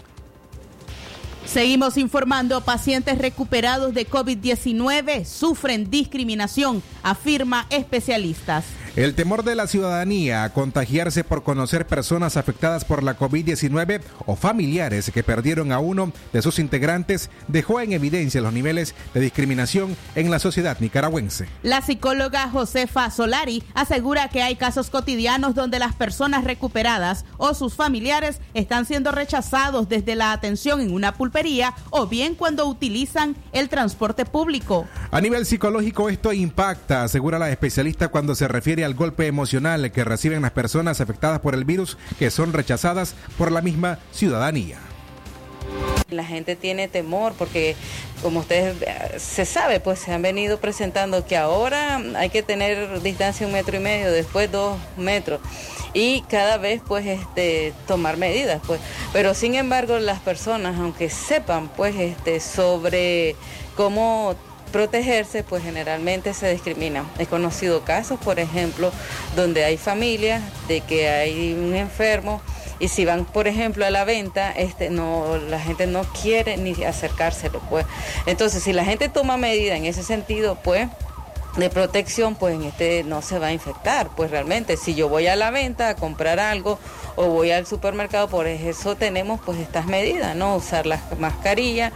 [1.47, 8.65] Seguimos informando, pacientes recuperados de COVID-19 sufren discriminación, afirma especialistas.
[8.97, 14.36] El temor de la ciudadanía a contagiarse por conocer personas afectadas por la COVID-19 o
[14.36, 19.95] familiares que perdieron a uno de sus integrantes dejó en evidencia los niveles de discriminación
[20.15, 21.47] en la sociedad nicaragüense.
[21.63, 27.75] La psicóloga Josefa Solari asegura que hay casos cotidianos donde las personas recuperadas o sus
[27.75, 33.69] familiares están siendo rechazados desde la atención en una pulpería o bien cuando utilizan el
[33.69, 34.85] transporte público.
[35.12, 40.04] A nivel psicológico esto impacta, asegura la especialista cuando se refiere al golpe emocional que
[40.04, 44.77] reciben las personas afectadas por el virus que son rechazadas por la misma ciudadanía.
[46.10, 47.75] La gente tiene temor porque,
[48.21, 48.75] como ustedes
[49.21, 53.77] se sabe, pues se han venido presentando que ahora hay que tener distancia un metro
[53.77, 55.40] y medio, después dos metros
[55.94, 58.79] y cada vez pues este tomar medidas pues
[59.12, 63.36] pero sin embargo las personas aunque sepan pues este sobre
[63.75, 64.36] cómo
[64.72, 67.06] protegerse, pues generalmente se discrimina.
[67.19, 68.92] He conocido casos, por ejemplo,
[69.36, 72.42] donde hay familias de que hay un enfermo
[72.80, 76.72] y si van, por ejemplo, a la venta, este, no, la gente no quiere ni
[76.84, 77.86] acercárselo, pues.
[78.26, 80.90] Entonces, si la gente toma medida en ese sentido, pues
[81.58, 85.28] de protección, pues en este no se va a infectar, pues realmente si yo voy
[85.28, 86.80] a la venta a comprar algo
[87.15, 90.56] o voy al supermercado, por eso tenemos pues estas medidas, ¿no?
[90.56, 91.92] Usar las mascarillas,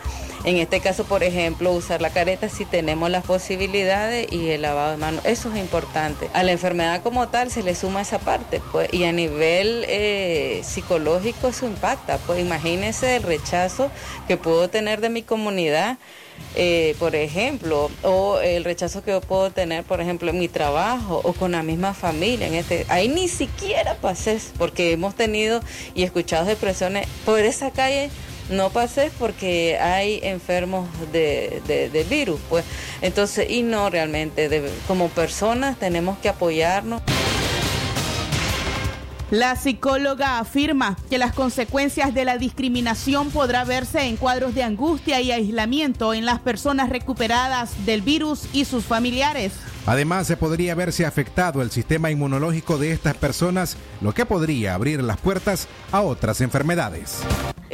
[0.45, 4.91] en este caso, por ejemplo, usar la careta si tenemos las posibilidades y el lavado
[4.91, 6.29] de manos, eso es importante.
[6.33, 10.61] A la enfermedad como tal se le suma esa parte, pues, y a nivel eh,
[10.63, 13.89] psicológico eso impacta, pues imagínense el rechazo
[14.27, 15.97] que puedo tener de mi comunidad
[16.57, 21.19] eh, por ejemplo, o el rechazo que yo puedo tener, por ejemplo, en mi trabajo
[21.23, 22.47] o con la misma familia.
[22.47, 25.61] En este, ahí ni siquiera pasé, porque hemos tenido
[25.93, 28.09] y escuchado expresiones por esa calle.
[28.49, 32.63] No pases porque hay enfermos de, de, de virus, pues.
[33.01, 37.01] Entonces, y no realmente, de- como personas tenemos que apoyarnos.
[39.31, 45.19] La psicóloga afirma que las consecuencias de la discriminación podrá verse en cuadros de angustia
[45.19, 49.53] y aislamiento en las personas recuperadas del virus y sus familiares.
[49.87, 55.01] Además, se podría verse afectado el sistema inmunológico de estas personas, lo que podría abrir
[55.01, 57.17] las puertas a otras enfermedades.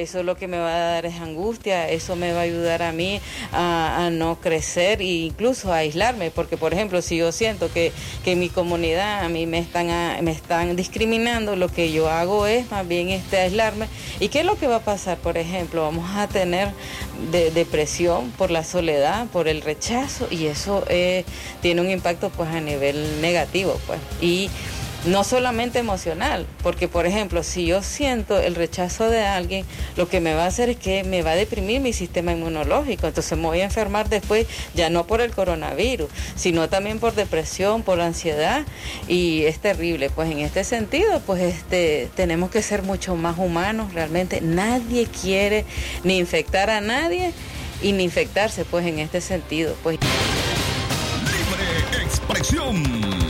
[0.02, 2.91] Eso lo que me va a dar es angustia, eso me va a ayudar a
[2.91, 3.20] mí
[3.52, 7.91] a, no crecer e incluso a aislarme, porque por ejemplo, si yo siento que,
[8.24, 9.88] que en mi comunidad a mí me están,
[10.24, 13.88] me están discriminando, lo que yo hago es más bien este, aislarme.
[14.20, 15.18] ¿Y qué es lo que va a pasar?
[15.18, 16.70] Por ejemplo, vamos a tener
[17.32, 21.24] de- depresión por la soledad, por el rechazo, y eso eh,
[21.62, 23.99] tiene un impacto pues a nivel negativo, pues.
[24.22, 24.49] Y
[25.06, 30.20] no solamente emocional, porque por ejemplo, si yo siento el rechazo de alguien, lo que
[30.20, 33.45] me va a hacer es que me va a deprimir mi sistema inmunológico, entonces me
[33.45, 38.66] voy a enfermar después ya no por el coronavirus, sino también por depresión, por ansiedad.
[39.08, 43.93] Y es terrible, pues en este sentido, pues este tenemos que ser mucho más humanos,
[43.93, 45.66] realmente nadie quiere
[46.04, 47.34] ni infectar a nadie
[47.82, 49.97] y ni infectarse pues en este sentido, pues.
[52.04, 53.20] Expresión.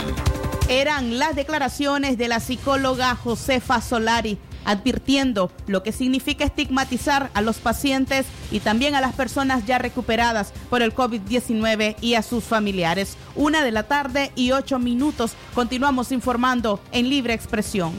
[0.72, 7.58] Eran las declaraciones de la psicóloga Josefa Solari advirtiendo lo que significa estigmatizar a los
[7.58, 13.18] pacientes y también a las personas ya recuperadas por el COVID-19 y a sus familiares.
[13.36, 15.34] Una de la tarde y ocho minutos.
[15.54, 17.92] Continuamos informando en Libre Expresión.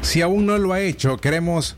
[0.00, 1.76] Si aún no lo ha hecho, queremos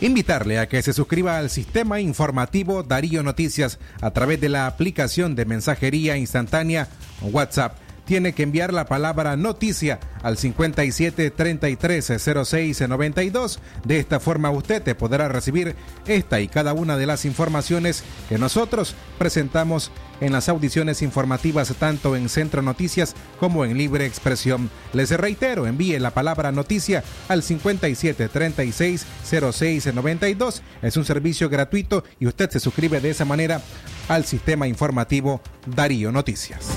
[0.00, 5.34] invitarle a que se suscriba al sistema informativo Darío Noticias a través de la aplicación
[5.34, 6.88] de mensajería instantánea
[7.20, 7.87] WhatsApp.
[8.08, 13.60] Tiene que enviar la palabra noticia al 57 33 06 92.
[13.84, 18.38] De esta forma usted te podrá recibir esta y cada una de las informaciones que
[18.38, 19.90] nosotros presentamos
[20.22, 24.70] en las audiciones informativas tanto en Centro Noticias como en Libre Expresión.
[24.94, 29.04] Les reitero, envíe la palabra noticia al 57 36
[29.52, 30.62] 06 92.
[30.80, 33.60] Es un servicio gratuito y usted se suscribe de esa manera
[34.08, 36.70] al sistema informativo Darío Noticias.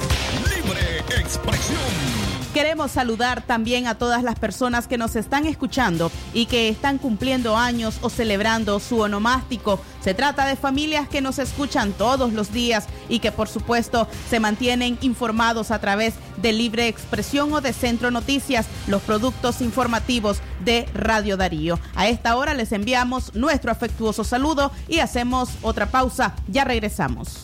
[2.53, 7.55] Queremos saludar también a todas las personas que nos están escuchando y que están cumpliendo
[7.55, 9.79] años o celebrando su onomástico.
[10.03, 14.41] Se trata de familias que nos escuchan todos los días y que por supuesto se
[14.41, 20.89] mantienen informados a través de Libre Expresión o de Centro Noticias, los productos informativos de
[20.93, 21.79] Radio Darío.
[21.95, 26.35] A esta hora les enviamos nuestro afectuoso saludo y hacemos otra pausa.
[26.49, 27.43] Ya regresamos.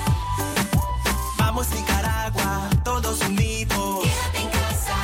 [1.53, 3.99] Vamos Nicaragua, todos unidos.
[4.05, 4.95] quédate en casa,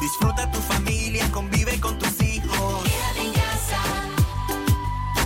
[0.00, 2.82] Disfruta tu familia, convive con tus hijos.
[2.84, 3.80] quédate en casa,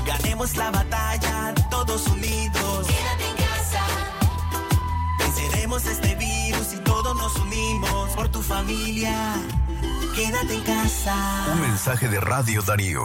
[0.04, 2.88] Ganemos la batalla, todos unidos.
[2.88, 3.84] quédate en casa,
[5.20, 9.36] Venceremos este virus y todos nos unimos por tu familia.
[10.16, 11.14] Quédate en casa.
[11.52, 13.04] Un mensaje de Radio Darío.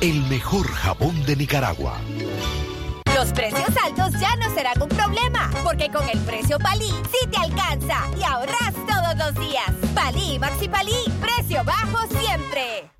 [0.00, 2.00] el mejor jabón de Nicaragua.
[3.14, 7.36] Los precios altos ya no serán un problema, porque con el precio Palí sí te
[7.36, 9.70] alcanza y ahorras todos los días.
[9.94, 12.99] Palí Maxi Palí, precio bajo siempre.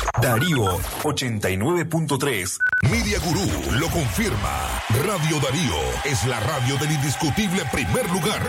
[0.19, 2.59] Darío 89.3.
[2.91, 4.81] Media Gurú lo confirma.
[5.05, 8.41] Radio Darío es la radio del indiscutible primer lugar.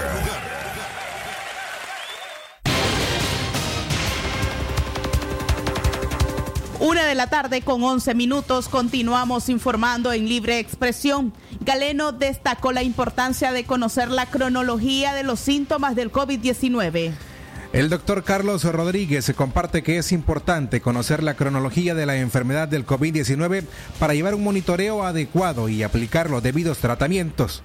[6.81, 11.33] Una de la tarde con 11 minutos continuamos informando en libre expresión.
[11.61, 17.13] Galeno destacó la importancia de conocer la cronología de los síntomas del COVID-19.
[17.73, 22.85] El doctor Carlos Rodríguez comparte que es importante conocer la cronología de la enfermedad del
[22.85, 23.65] COVID-19
[23.99, 27.63] para llevar un monitoreo adecuado y aplicar los debidos tratamientos.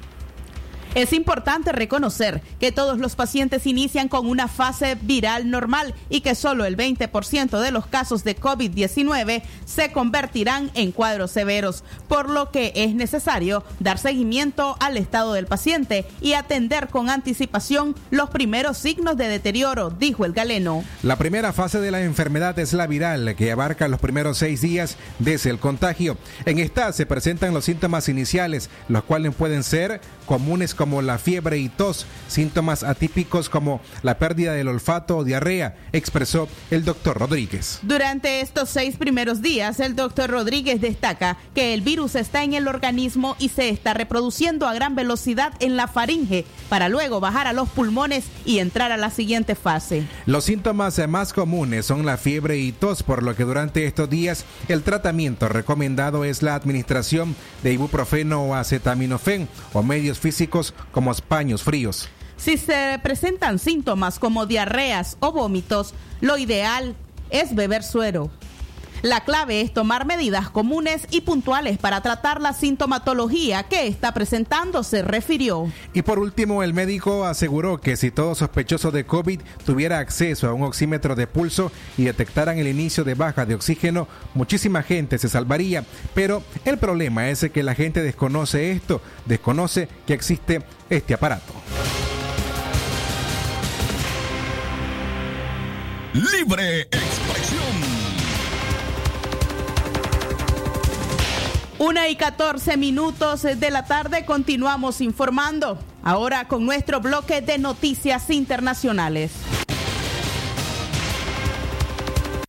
[0.98, 6.34] Es importante reconocer que todos los pacientes inician con una fase viral normal y que
[6.34, 12.50] solo el 20% de los casos de COVID-19 se convertirán en cuadros severos, por lo
[12.50, 18.80] que es necesario dar seguimiento al estado del paciente y atender con anticipación los primeros
[18.80, 20.84] signos de deterioro, dijo el galeno.
[21.04, 24.98] La primera fase de la enfermedad es la viral, que abarca los primeros seis días
[25.20, 26.18] desde el contagio.
[26.46, 31.58] En esta se presentan los síntomas iniciales, los cuales pueden ser comunes como la fiebre
[31.58, 37.80] y tos, síntomas atípicos como la pérdida del olfato o diarrea, expresó el doctor Rodríguez.
[37.82, 42.68] Durante estos seis primeros días, el doctor Rodríguez destaca que el virus está en el
[42.68, 47.54] organismo y se está reproduciendo a gran velocidad en la faringe para luego bajar a
[47.54, 50.04] los pulmones y entrar a la siguiente fase.
[50.26, 54.46] Los síntomas más comunes son la fiebre y tos, por lo que durante estos días
[54.68, 61.64] el tratamiento recomendado es la administración de ibuprofeno o acetaminofén o medios físicos como paños
[61.64, 62.10] fríos.
[62.38, 66.96] Si se presentan síntomas como diarreas o vómitos, lo ideal
[67.30, 68.30] es beber suero.
[69.04, 74.84] La clave es tomar medidas comunes y puntuales para tratar la sintomatología que está presentando,
[74.84, 75.72] se refirió.
[75.94, 80.54] Y por último, el médico aseguró que si todo sospechoso de COVID tuviera acceso a
[80.54, 85.30] un oxímetro de pulso y detectaran el inicio de baja de oxígeno, muchísima gente se
[85.30, 85.84] salvaría.
[86.14, 91.54] Pero el problema es que la gente desconoce esto, desconoce que existe este aparato.
[96.14, 97.57] Libre expresión.
[101.80, 105.78] Una y 14 minutos de la tarde continuamos informando.
[106.04, 109.32] Ahora con nuestro bloque de noticias internacionales.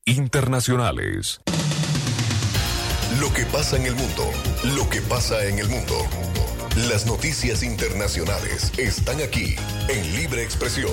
[0.07, 1.43] Internacionales.
[3.21, 4.25] Lo que pasa en el mundo.
[4.75, 5.95] Lo que pasa en el mundo.
[6.89, 9.57] Las noticias internacionales están aquí
[9.89, 10.93] en Libre Expresión.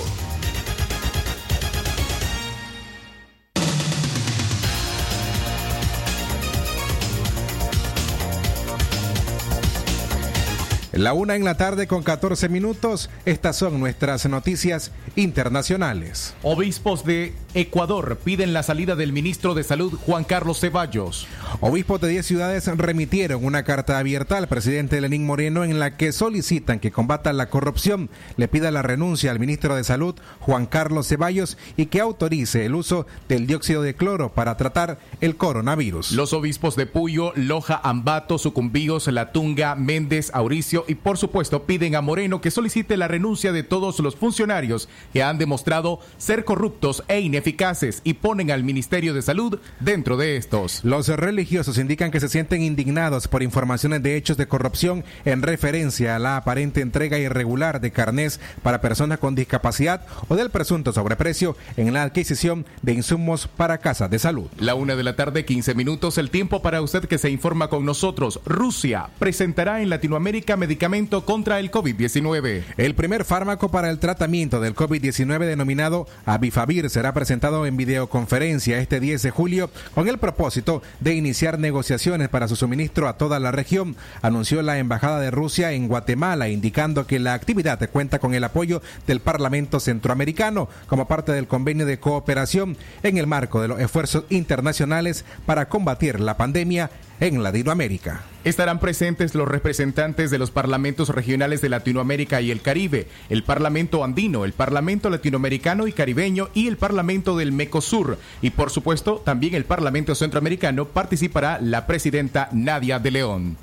[10.96, 13.10] La una en la tarde con 14 minutos.
[13.26, 16.34] Estas son nuestras noticias internacionales.
[16.42, 21.26] Obispos de Ecuador piden la salida del ministro de Salud Juan Carlos Ceballos.
[21.60, 26.12] Obispos de 10 ciudades remitieron una carta abierta al presidente Lenín Moreno en la que
[26.12, 31.08] solicitan que combata la corrupción, le pida la renuncia al ministro de Salud Juan Carlos
[31.08, 36.12] Ceballos y que autorice el uso del dióxido de cloro para tratar el coronavirus.
[36.12, 41.94] Los obispos de Puyo, Loja, Ambato, Sucumbíos, La Tunga, Méndez, Auricio y por supuesto piden
[41.94, 47.04] a Moreno que solicite la renuncia de todos los funcionarios que han demostrado ser corruptos
[47.08, 50.84] e ineficaces y ponen al Ministerio de Salud dentro de estos.
[50.84, 56.16] Los religiosos indican que se sienten indignados por informaciones de hechos de corrupción en referencia
[56.16, 61.56] a la aparente entrega irregular de carnés para personas con discapacidad o del presunto sobreprecio
[61.76, 64.48] en la adquisición de insumos para casas de salud.
[64.58, 67.84] La una de la tarde, 15 minutos, el tiempo para usted que se informa con
[67.84, 68.40] nosotros.
[68.44, 72.62] Rusia presentará en Latinoamérica medicamento contra el COVID-19.
[72.76, 79.00] El primer fármaco para el tratamiento del COVID-19 denominado Avifavir será presentado en videoconferencia este
[79.00, 83.52] 10 de julio con el propósito de iniciar negociaciones para su suministro a toda la
[83.52, 88.44] región, anunció la Embajada de Rusia en Guatemala, indicando que la actividad cuenta con el
[88.44, 93.80] apoyo del Parlamento Centroamericano como parte del convenio de cooperación en el marco de los
[93.80, 96.90] esfuerzos internacionales para combatir la pandemia
[97.20, 98.22] en Latinoamérica.
[98.44, 104.04] Estarán presentes los representantes de los parlamentos regionales de Latinoamérica y el Caribe, el Parlamento
[104.04, 108.18] andino, el Parlamento latinoamericano y caribeño y el Parlamento del Mecosur.
[108.42, 113.56] Y por supuesto, también el Parlamento centroamericano participará la presidenta Nadia de León.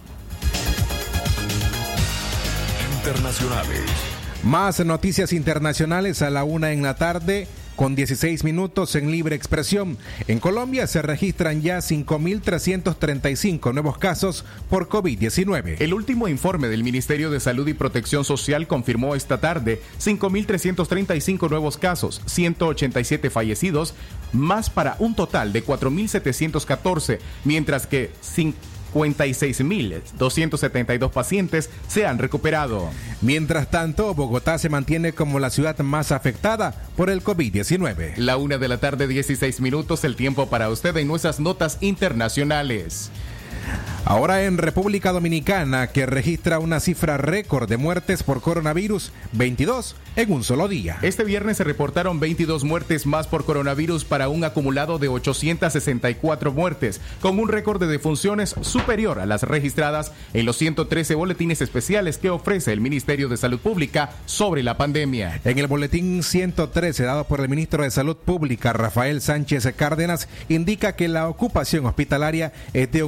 [2.98, 3.82] Internacionales.
[4.44, 9.98] Más noticias internacionales a la una en la tarde con 16 minutos en libre expresión.
[10.28, 15.78] En Colombia se registran ya 5.335 nuevos casos por COVID-19.
[15.80, 21.78] El último informe del Ministerio de Salud y Protección Social confirmó esta tarde 5.335 nuevos
[21.78, 23.94] casos, 187 fallecidos,
[24.32, 28.12] más para un total de 4.714, mientras que
[28.94, 32.90] 56.272 pacientes se han recuperado.
[33.22, 38.18] Mientras tanto, Bogotá se mantiene como la ciudad más afectada por el COVID-19.
[38.18, 43.12] La una de la tarde, 16 minutos, el tiempo para usted en nuestras notas internacionales.
[44.06, 50.32] Ahora en República Dominicana, que registra una cifra récord de muertes por coronavirus, 22 en
[50.32, 50.98] un solo día.
[51.02, 57.02] Este viernes se reportaron 22 muertes más por coronavirus para un acumulado de 864 muertes,
[57.22, 62.30] con un récord de defunciones superior a las registradas en los 113 boletines especiales que
[62.30, 65.40] ofrece el Ministerio de Salud Pública sobre la pandemia.
[65.46, 70.96] En el boletín 113 dado por el ministro de Salud Pública, Rafael Sánchez Cárdenas, indica
[70.96, 73.04] que la ocupación hospitalaria es de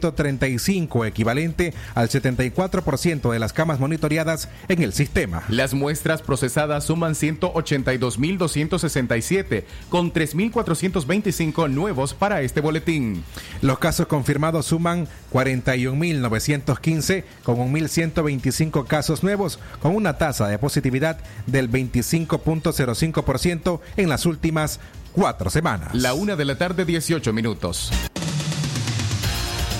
[0.00, 5.44] 1.135 equivalente al 74% de las camas monitoreadas en el sistema.
[5.48, 13.24] Las muestras procesadas suman 182.267, con 3.425 nuevos para este boletín.
[13.62, 21.70] Los casos confirmados suman 41.915, con 1.125 casos nuevos, con una tasa de positividad del
[21.70, 24.80] 25.05% en las últimas
[25.12, 25.94] cuatro semanas.
[25.94, 27.92] La una de la tarde, 18 minutos.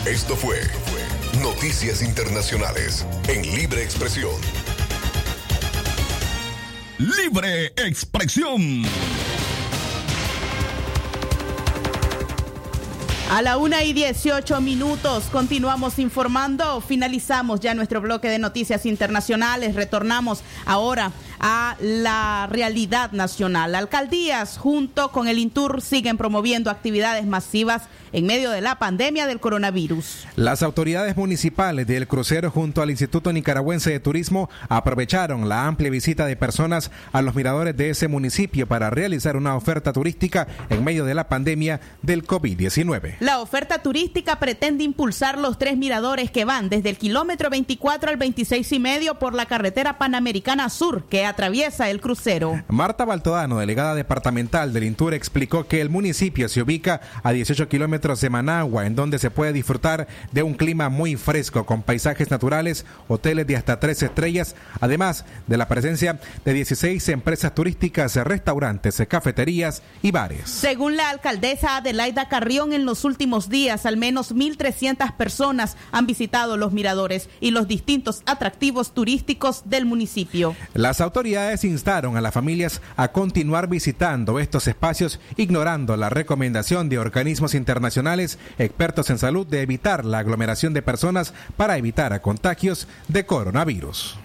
[0.07, 0.61] Esto fue
[1.41, 4.35] Noticias Internacionales en Libre Expresión.
[6.99, 8.83] Libre Expresión.
[13.31, 16.83] A la una y 18 minutos continuamos informando.
[16.83, 19.75] Finalizamos ya nuestro bloque de noticias internacionales.
[19.75, 21.13] Retornamos ahora
[21.47, 23.75] a la realidad nacional.
[23.75, 27.83] Alcaldías junto con el Intur siguen promoviendo actividades masivas
[28.15, 30.27] en medio de la pandemia del coronavirus.
[30.37, 36.25] Las autoridades municipales del crucero junto al Instituto Nicaragüense de Turismo aprovecharon la amplia visita
[36.25, 41.05] de personas a los miradores de ese municipio para realizar una oferta turística en medio
[41.05, 43.17] de la pandemia del COVID-19.
[43.21, 48.17] La oferta turística pretende impulsar los tres miradores que van desde el kilómetro 24 al
[48.17, 52.63] 26 y medio por la carretera panamericana sur que atraviesa el crucero.
[52.69, 58.21] Marta Baltodano, delegada departamental del Intur, explicó que el municipio se ubica a 18 kilómetros
[58.21, 62.87] de Managua, en donde se puede disfrutar de un clima muy fresco con paisajes naturales,
[63.09, 69.83] hoteles de hasta tres estrellas, además de la presencia de 16 empresas turísticas, restaurantes, cafeterías
[70.03, 70.49] y bares.
[70.49, 76.57] Según la alcaldesa Adelaida Carrión, en los últimos días al menos 1.300 personas han visitado
[76.57, 80.55] los miradores y los distintos atractivos turísticos del municipio.
[80.75, 86.89] Las autoridades autoridades instaron a las familias a continuar visitando estos espacios ignorando la recomendación
[86.89, 92.89] de organismos internacionales expertos en salud de evitar la aglomeración de personas para evitar contagios
[93.07, 94.19] de coronavirus.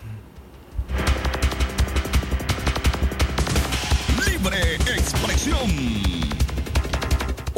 [4.25, 6.08] Libre expresión.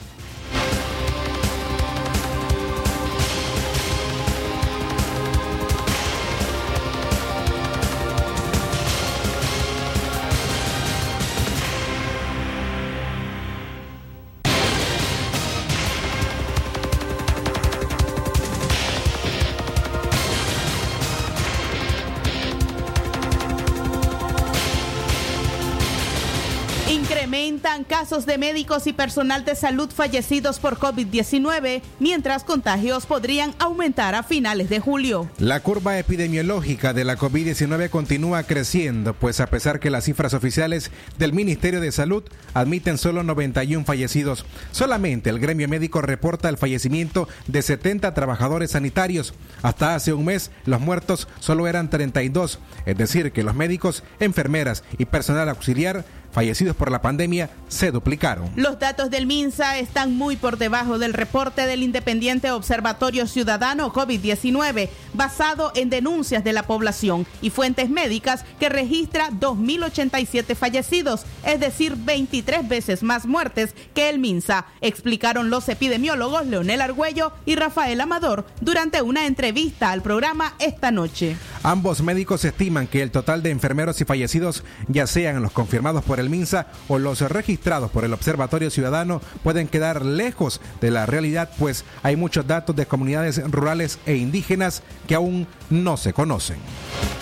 [28.06, 34.22] Casos de médicos y personal de salud fallecidos por COVID-19, mientras contagios podrían aumentar a
[34.22, 35.28] finales de julio.
[35.40, 40.92] La curva epidemiológica de la COVID-19 continúa creciendo, pues a pesar que las cifras oficiales
[41.18, 47.28] del Ministerio de Salud admiten solo 91 fallecidos, solamente el gremio médico reporta el fallecimiento
[47.48, 49.34] de 70 trabajadores sanitarios.
[49.64, 54.84] Hasta hace un mes los muertos solo eran 32, es decir, que los médicos, enfermeras
[55.00, 58.52] y personal auxiliar fallecidos por la pandemia se duplicaron.
[58.58, 64.90] Los datos del MINSA están muy por debajo del reporte del Independiente Observatorio Ciudadano COVID-19,
[65.14, 71.96] basado en denuncias de la población y fuentes médicas que registra 2.087 fallecidos, es decir,
[71.96, 78.46] 23 veces más muertes que el MINSA, explicaron los epidemiólogos Leonel Argüello y Rafael Amador
[78.60, 81.38] durante una entrevista al programa esta noche.
[81.64, 86.20] Ambos médicos estiman que el total de enfermeros y fallecidos, ya sean los confirmados por
[86.20, 91.50] el MINSA o los registrados por el Observatorio Ciudadano, pueden quedar lejos de la realidad,
[91.58, 96.58] pues hay muchos datos de comunidades rurales e indígenas que aún no se conocen.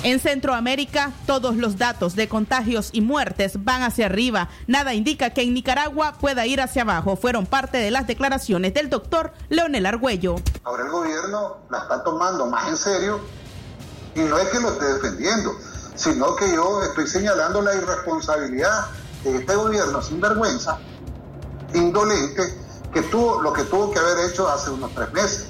[0.03, 4.49] En Centroamérica, todos los datos de contagios y muertes van hacia arriba.
[4.67, 7.15] Nada indica que en Nicaragua pueda ir hacia abajo.
[7.15, 10.35] Fueron parte de las declaraciones del doctor Leonel Argüello.
[10.65, 13.21] Ahora el gobierno la está tomando más en serio
[14.15, 15.55] y no es que lo esté defendiendo,
[15.95, 18.87] sino que yo estoy señalando la irresponsabilidad
[19.23, 20.77] de este gobierno sin vergüenza,
[21.73, 22.61] indolente,
[22.93, 25.47] que tuvo lo que tuvo que haber hecho hace unos tres meses.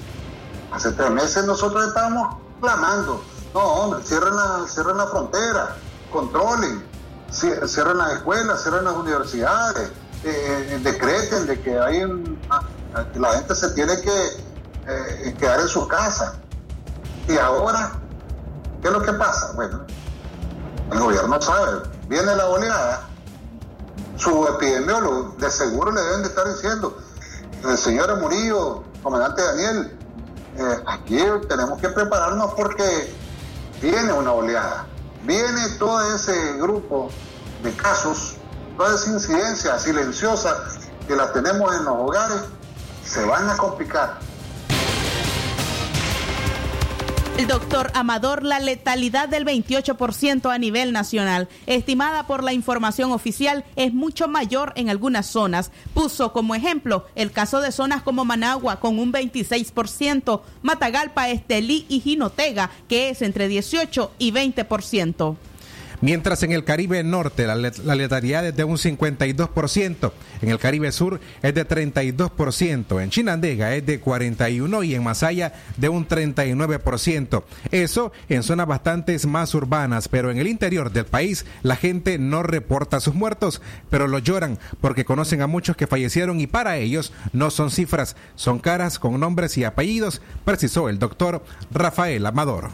[0.71, 3.23] Hace tres meses nosotros estábamos clamando,
[3.53, 5.75] no hombre, cierren la, cierren la frontera,
[6.11, 6.83] controlen,
[7.31, 9.91] cier- cierren las escuelas, cierren las universidades,
[10.23, 12.01] eh, decreten de que hay
[13.15, 14.25] la gente se tiene que
[14.87, 16.35] eh, quedar en su casa.
[17.27, 17.93] Y ahora,
[18.81, 19.51] ¿qué es lo que pasa?
[19.55, 19.81] Bueno,
[20.91, 23.09] el gobierno sabe, viene la oleada,
[24.17, 26.97] su epidemiólogo de seguro le deben de estar diciendo,
[27.63, 29.97] el señor Murillo, comandante Daniel,
[30.57, 31.17] eh, aquí
[31.47, 33.15] tenemos que prepararnos porque
[33.81, 34.85] viene una oleada,
[35.23, 37.09] viene todo ese grupo
[37.63, 38.35] de casos,
[38.77, 40.55] toda esa incidencia silenciosa
[41.07, 42.41] que la tenemos en los hogares,
[43.05, 44.19] se van a complicar.
[47.35, 53.65] El doctor Amador, la letalidad del 28% a nivel nacional, estimada por la información oficial,
[53.75, 55.71] es mucho mayor en algunas zonas.
[55.95, 62.01] Puso como ejemplo el caso de zonas como Managua con un 26%, Matagalpa, Estelí y
[62.01, 65.35] Jinotega, que es entre 18 y 20%.
[66.03, 70.59] Mientras en el Caribe Norte la, let- la letalidad es de un 52%, en el
[70.59, 76.05] Caribe Sur es de 32%, en Chinandega es de 41% y en Masaya de un
[76.05, 77.43] 39%.
[77.71, 82.43] Eso en zonas bastante más urbanas, pero en el interior del país la gente no
[82.43, 87.13] reporta sus muertos, pero lo lloran porque conocen a muchos que fallecieron y para ellos
[87.31, 92.71] no son cifras, son caras con nombres y apellidos, precisó el doctor Rafael Amador.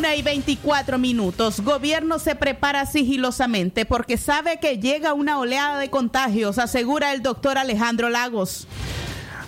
[0.00, 1.60] Una y 24 minutos.
[1.60, 7.58] Gobierno se prepara sigilosamente porque sabe que llega una oleada de contagios, asegura el doctor
[7.58, 8.66] Alejandro Lagos.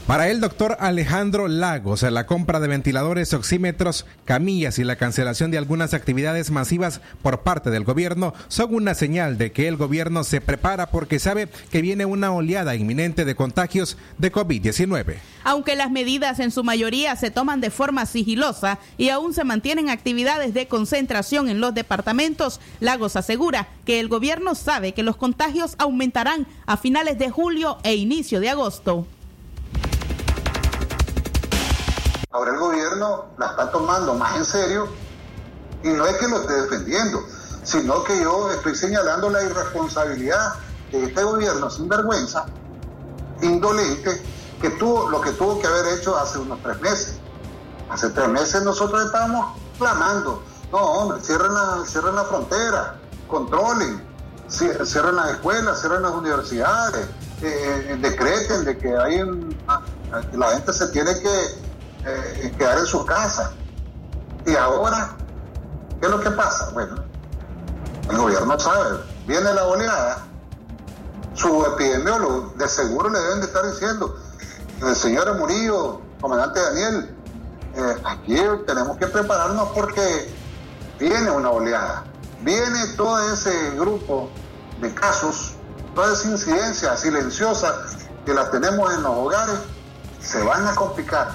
[0.06, 5.58] Para el doctor Alejandro Lagos, la compra de ventiladores, oxímetros, camillas y la cancelación de
[5.58, 10.40] algunas actividades masivas por parte del gobierno son una señal de que el gobierno se
[10.40, 15.18] prepara porque sabe que viene una oleada inminente de contagios de COVID-19.
[15.44, 19.88] Aunque las medidas en su mayoría se toman de forma sigilosa y aún se mantienen
[19.88, 25.76] actividades de concentración en los departamentos, Lagos asegura que el gobierno sabe que los contagios
[25.78, 29.06] aumentarán a finales de julio e inicio de agosto.
[32.32, 34.88] Ahora el gobierno la está tomando más en serio
[35.82, 37.22] y no es que lo esté defendiendo,
[37.62, 40.54] sino que yo estoy señalando la irresponsabilidad
[40.90, 42.46] de este gobierno sin vergüenza,
[43.42, 44.22] indolente,
[44.60, 47.18] que tuvo lo que tuvo que haber hecho hace unos tres meses.
[47.90, 52.94] Hace tres meses nosotros estábamos clamando, no hombre, cierren la, cierren la frontera,
[53.28, 54.02] controlen,
[54.48, 57.06] cie- cierren las escuelas, cierren las universidades,
[57.42, 59.82] eh, eh, decreten de que hay un- ah,
[60.32, 61.71] la gente se tiene que
[62.04, 63.52] eh, quedar en su casa.
[64.46, 65.16] Y ahora,
[66.00, 66.70] ¿qué es lo que pasa?
[66.72, 66.96] Bueno,
[68.10, 70.26] el gobierno sabe, viene la oleada,
[71.34, 74.16] su epidemiólogo de seguro le deben de estar diciendo,
[74.82, 77.16] el señor Murillo, comandante Daniel,
[77.74, 78.36] eh, aquí
[78.66, 80.34] tenemos que prepararnos porque
[80.98, 82.04] viene una oleada,
[82.42, 84.28] viene todo ese grupo
[84.80, 85.54] de casos,
[85.94, 87.74] toda esa incidencia silenciosa
[88.26, 89.58] que la tenemos en los hogares,
[90.20, 91.30] se van a complicar.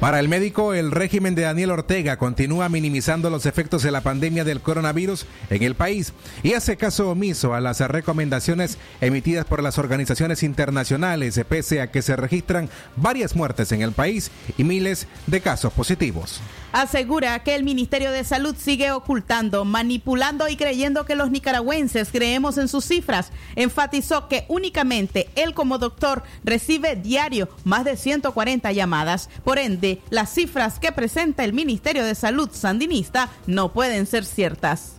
[0.00, 4.44] Para el médico, el régimen de Daniel Ortega continúa minimizando los efectos de la pandemia
[4.44, 6.12] del coronavirus en el país
[6.44, 12.02] y hace caso omiso a las recomendaciones emitidas por las organizaciones internacionales, pese a que
[12.02, 16.40] se registran varias muertes en el país y miles de casos positivos.
[16.72, 22.58] Asegura que el Ministerio de Salud sigue ocultando, manipulando y creyendo que los nicaragüenses creemos
[22.58, 23.30] en sus cifras.
[23.56, 29.30] Enfatizó que únicamente él como doctor recibe diario más de 140 llamadas.
[29.44, 34.92] Por ende, las cifras que presenta el Ministerio de Salud sandinista no pueden ser ciertas.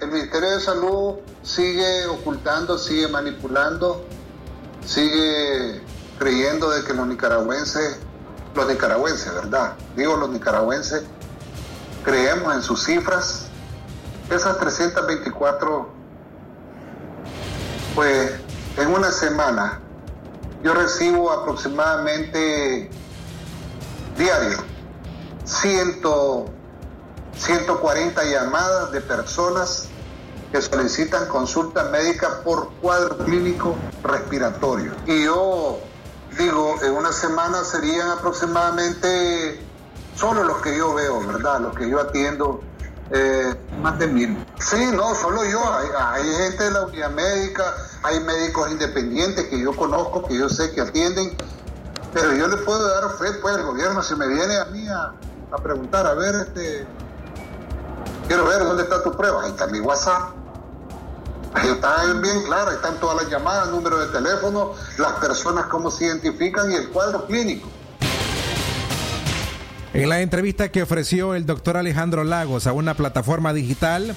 [0.00, 4.06] El Ministerio de Salud sigue ocultando, sigue manipulando,
[4.86, 5.82] sigue
[6.20, 7.96] creyendo de que los nicaragüenses,
[8.54, 9.72] los nicaragüenses, ¿verdad?
[9.96, 11.02] Digo los nicaragüenses,
[12.04, 13.46] creemos en sus cifras.
[14.28, 15.88] Esas 324,
[17.94, 18.32] pues
[18.76, 19.80] en una semana
[20.62, 22.90] yo recibo aproximadamente
[24.18, 24.58] diario
[25.44, 26.02] 100,
[27.34, 29.88] 140 llamadas de personas
[30.52, 34.92] que solicitan consulta médica por cuadro clínico respiratorio.
[35.06, 35.80] Y yo
[36.40, 39.60] digo, en una semana serían aproximadamente
[40.16, 41.60] solo los que yo veo, ¿verdad?
[41.60, 42.62] Los que yo atiendo,
[43.10, 44.46] eh, más de mil.
[44.58, 45.60] Sí, no, solo yo.
[45.98, 50.72] Hay, gente de la unidad médica, hay médicos independientes que yo conozco, que yo sé
[50.72, 51.36] que atienden,
[52.12, 55.12] pero yo le puedo dar fe, pues, al gobierno, si me viene a mí a,
[55.52, 56.86] a preguntar, a ver, este,
[58.26, 60.39] quiero ver dónde está tu prueba, ahí está mi WhatsApp.
[61.52, 65.90] Ahí está bien claro, ahí están todas las llamadas, número de teléfono, las personas cómo
[65.90, 67.68] se identifican y el cuadro clínico.
[69.92, 74.14] En la entrevista que ofreció el doctor Alejandro Lagos a una plataforma digital,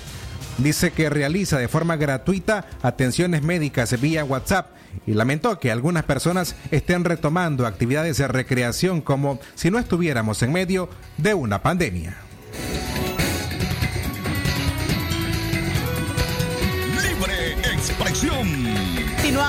[0.60, 4.68] dice que realiza de forma gratuita atenciones médicas vía WhatsApp
[5.08, 10.54] y lamentó que algunas personas estén retomando actividades de recreación como si no estuviéramos en
[10.54, 12.18] medio de una pandemia.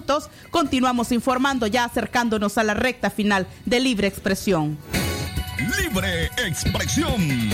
[0.51, 4.79] Continuamos informando ya acercándonos a la recta final de Libre Expresión.
[5.79, 7.51] Libre Expresión.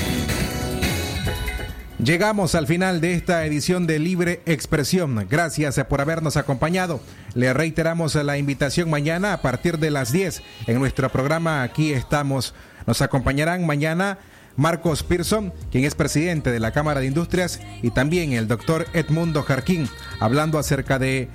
[1.99, 5.27] Llegamos al final de esta edición de Libre Expresión.
[5.29, 7.01] Gracias por habernos acompañado.
[7.35, 12.55] Le reiteramos la invitación mañana a partir de las 10 en nuestro programa Aquí estamos.
[12.87, 14.19] Nos acompañarán mañana
[14.57, 19.43] Marcos Pearson, quien es presidente de la Cámara de Industrias, y también el doctor Edmundo
[19.43, 19.89] Jarquín,
[20.21, 21.29] hablando acerca de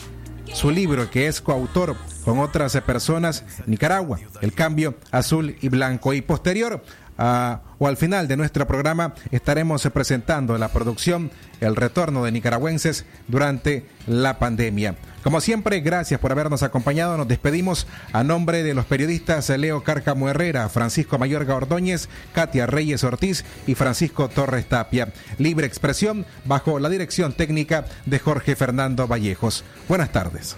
[0.53, 1.95] su libro que es coautor
[2.25, 6.13] con otras personas, Nicaragua, el cambio azul y blanco.
[6.13, 6.83] Y posterior
[7.17, 13.05] a, o al final de nuestro programa estaremos presentando la producción El retorno de nicaragüenses
[13.27, 14.95] durante la pandemia.
[15.23, 17.15] Como siempre, gracias por habernos acompañado.
[17.15, 23.03] Nos despedimos a nombre de los periodistas Leo Cárcamo Herrera, Francisco Mayorga Ordóñez, Katia Reyes
[23.03, 25.09] Ortiz y Francisco Torres Tapia.
[25.37, 29.63] Libre expresión bajo la dirección técnica de Jorge Fernando Vallejos.
[29.87, 30.57] Buenas tardes.